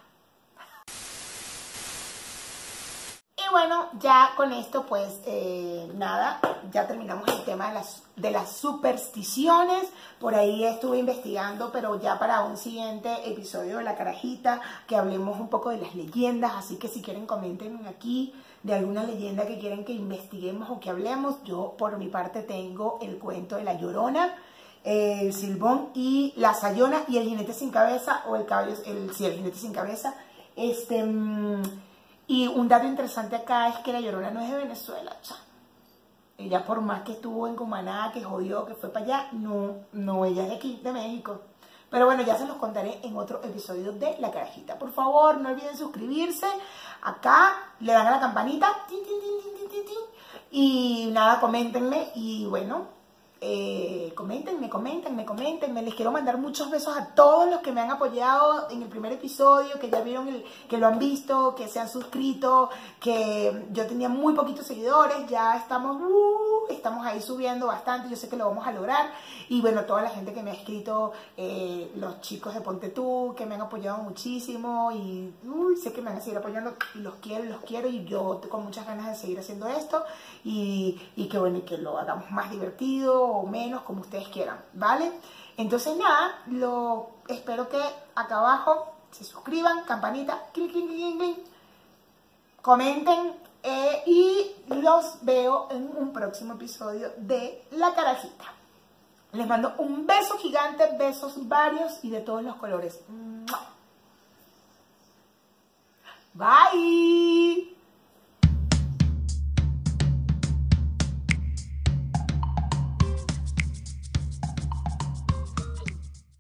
Y 3.37 3.46
bueno, 3.57 3.89
ya 4.01 4.33
con 4.37 4.53
esto 4.53 4.85
pues 4.85 5.19
eh, 5.25 5.91
nada, 5.95 6.41
ya 6.71 6.87
terminamos 6.87 7.27
el 7.29 7.43
tema 7.47 7.69
de 7.69 7.75
las, 7.77 8.03
de 8.15 8.31
las 8.31 8.53
supersticiones. 8.53 9.89
Por 10.21 10.35
ahí 10.35 10.63
estuve 10.63 10.99
investigando, 10.99 11.73
pero 11.73 11.99
ya 11.99 12.19
para 12.19 12.45
un 12.45 12.59
siguiente 12.59 13.09
episodio 13.25 13.79
de 13.79 13.85
La 13.85 13.97
Carajita, 13.97 14.61
que 14.87 14.95
hablemos 14.95 15.41
un 15.41 15.49
poco 15.49 15.71
de 15.71 15.79
las 15.79 15.95
leyendas. 15.95 16.53
Así 16.55 16.77
que 16.77 16.89
si 16.89 17.01
quieren 17.01 17.25
comenten 17.25 17.87
aquí 17.87 18.35
de 18.63 18.75
alguna 18.75 19.05
leyenda 19.05 19.47
que 19.47 19.59
quieren 19.59 19.87
que 19.87 19.95
investiguemos 19.95 20.69
o 20.69 20.79
que 20.79 20.91
hablemos. 20.91 21.43
Yo 21.45 21.77
por 21.79 21.97
mi 21.97 22.09
parte 22.09 22.43
tengo 22.43 22.99
el 23.01 23.17
cuento 23.17 23.57
de 23.57 23.65
La 23.65 23.81
Llorona, 23.81 24.35
el 24.85 25.33
Silbón 25.33 25.93
y 25.95 26.35
la 26.37 26.53
Sayona 26.53 27.05
y 27.09 27.17
el 27.17 27.27
jinete 27.27 27.55
sin 27.55 27.71
cabeza 27.71 28.23
o 28.29 28.37
el 28.37 28.45
caballo, 28.45 28.75
el, 28.85 29.15
sí, 29.15 29.25
el 29.25 29.33
jinete 29.33 29.57
sin 29.57 29.73
cabeza. 29.73 30.15
Este... 30.57 31.03
Mm, 31.03 31.63
y 32.27 32.47
un 32.47 32.69
dato 32.69 32.87
interesante 32.87 33.37
acá 33.37 33.69
es 33.69 33.79
que 33.79 33.93
la 33.93 34.01
Llorona 34.01 34.31
no 34.31 34.41
es 34.41 34.51
de 34.51 34.57
Venezuela, 34.57 35.17
cha. 35.23 35.37
Ella 36.39 36.65
por 36.65 36.81
más 36.81 37.03
que 37.03 37.13
estuvo 37.13 37.47
en 37.47 37.57
Cumaná, 37.57 38.11
que 38.13 38.23
jodió, 38.23 38.67
que 38.67 38.75
fue 38.75 38.91
para 38.91 39.05
allá, 39.05 39.29
no, 39.33 39.77
no, 39.93 40.25
ella 40.25 40.43
es 40.43 40.49
de 40.51 40.57
aquí, 40.57 40.81
de 40.83 40.93
México. 40.93 41.41
Pero 41.89 42.07
bueno, 42.07 42.23
ya 42.23 42.37
se 42.37 42.47
los 42.47 42.57
contaré 42.57 43.01
en 43.05 43.17
otro 43.17 43.43
episodio 43.43 43.93
de 43.93 44.17
La 44.19 44.31
Carajita. 44.31 44.79
Por 44.79 44.93
favor, 44.93 45.39
no 45.39 45.51
olviden 45.51 45.77
suscribirse. 45.77 46.47
Acá 47.03 47.75
le 47.81 47.93
dan 47.93 48.09
a 48.09 48.11
la 48.11 48.21
campanita. 48.21 48.69
y 50.51 51.11
nada, 51.13 51.41
coméntenme. 51.41 52.11
Y 52.17 52.45
bueno, 52.47 52.96
eh, 53.49 54.13
coméntenme, 54.17 54.69
coméntenme, 54.69 55.25
coméntenme. 55.25 55.81
Les 55.81 55.95
quiero 55.95 56.11
mandar 56.11 56.37
muchos 56.37 56.69
besos 56.69 56.97
a 56.97 57.15
todos 57.15 57.49
los 57.49 57.61
que 57.61 57.71
me 57.71 57.81
han 57.81 57.93
apoyado 57.93 58.69
en 58.71 58.83
el 58.83 58.89
primer 58.89 59.13
episodio, 59.13 59.79
que 59.79 59.89
ya 59.89 60.01
vieron, 60.01 60.27
el, 60.27 60.45
que 60.69 60.79
lo 60.79 60.89
han 60.89 60.99
visto, 60.99 61.55
que 61.55 61.69
se 61.69 61.79
han 61.79 61.89
suscrito, 61.89 62.71
que 62.99 63.69
yo 63.71 63.87
tenía 63.87 64.09
muy 64.09 64.35
poquitos 64.35 64.67
seguidores, 64.67 65.29
ya 65.29 65.57
estamos, 65.57 65.97
uh, 65.97 66.73
estamos 66.73 67.07
ahí 67.07 67.23
subiendo 67.23 67.69
bastante, 67.69 68.09
yo 68.09 68.17
sé 68.17 68.29
que 68.29 68.37
lo 68.37 68.49
vamos 68.49 68.67
a 68.67 68.73
lograr. 68.73 69.13
Y 69.49 69.61
bueno, 69.61 69.85
toda 69.85 70.03
la 70.03 70.11
gente 70.11 70.33
que 70.33 70.43
me 70.43 70.51
ha 70.51 70.55
escrito, 70.55 71.13
eh, 71.37 71.93
los 71.95 72.21
chicos 72.23 72.53
de 72.53 72.63
Ponte 72.63 72.89
Tú, 72.89 73.33
que 73.37 73.47
me 73.47 73.55
han 73.55 73.61
apoyado 73.61 74.03
muchísimo 74.03 74.91
y 74.91 75.33
sé 75.81 75.93
que 75.93 76.03
me 76.03 76.11
van 76.11 76.19
a 76.19 76.21
seguir 76.21 76.39
apoyando, 76.39 76.75
los 76.95 77.15
quiero, 77.17 77.45
los 77.45 77.61
quiero 77.61 77.89
y 77.89 78.05
yo 78.07 78.41
con 78.49 78.65
muchas 78.65 78.87
ganas 78.87 79.07
de 79.07 79.15
seguir 79.15 79.39
haciendo 79.39 79.69
esto 79.69 80.03
y, 80.43 81.01
y 81.15 81.29
que 81.29 81.39
bueno, 81.39 81.59
y 81.59 81.63
que 81.63 81.79
lo 81.79 81.97
hagamos 81.97 82.29
más 82.33 82.51
divertido 82.51 83.36
menos, 83.45 83.83
como 83.83 84.01
ustedes 84.01 84.29
quieran, 84.29 84.63
¿vale? 84.73 85.13
Entonces 85.57 85.97
nada, 85.97 86.43
lo 86.47 87.11
espero 87.29 87.69
que 87.69 87.81
acá 88.15 88.39
abajo 88.39 88.95
se 89.11 89.25
suscriban, 89.25 89.85
campanita, 89.85 90.49
clic, 90.53 90.73
clic, 90.73 90.89
clic, 90.89 91.19
clic, 91.19 91.39
comenten 92.63 93.35
eh, 93.63 94.03
y 94.07 94.75
los 94.75 95.19
veo 95.23 95.69
en 95.71 95.91
un 95.97 96.13
próximo 96.13 96.55
episodio 96.55 97.13
de 97.17 97.65
La 97.73 97.95
Carajita. 97.95 98.45
Les 99.33 99.47
mando 99.47 99.75
un 99.79 100.07
beso 100.07 100.39
gigante, 100.39 100.89
besos 100.99 101.49
varios 101.49 102.03
y 102.03 102.11
de 102.11 102.21
todos 102.21 102.43
los 102.43 102.57
colores. 102.57 103.01
Bye. 106.35 107.76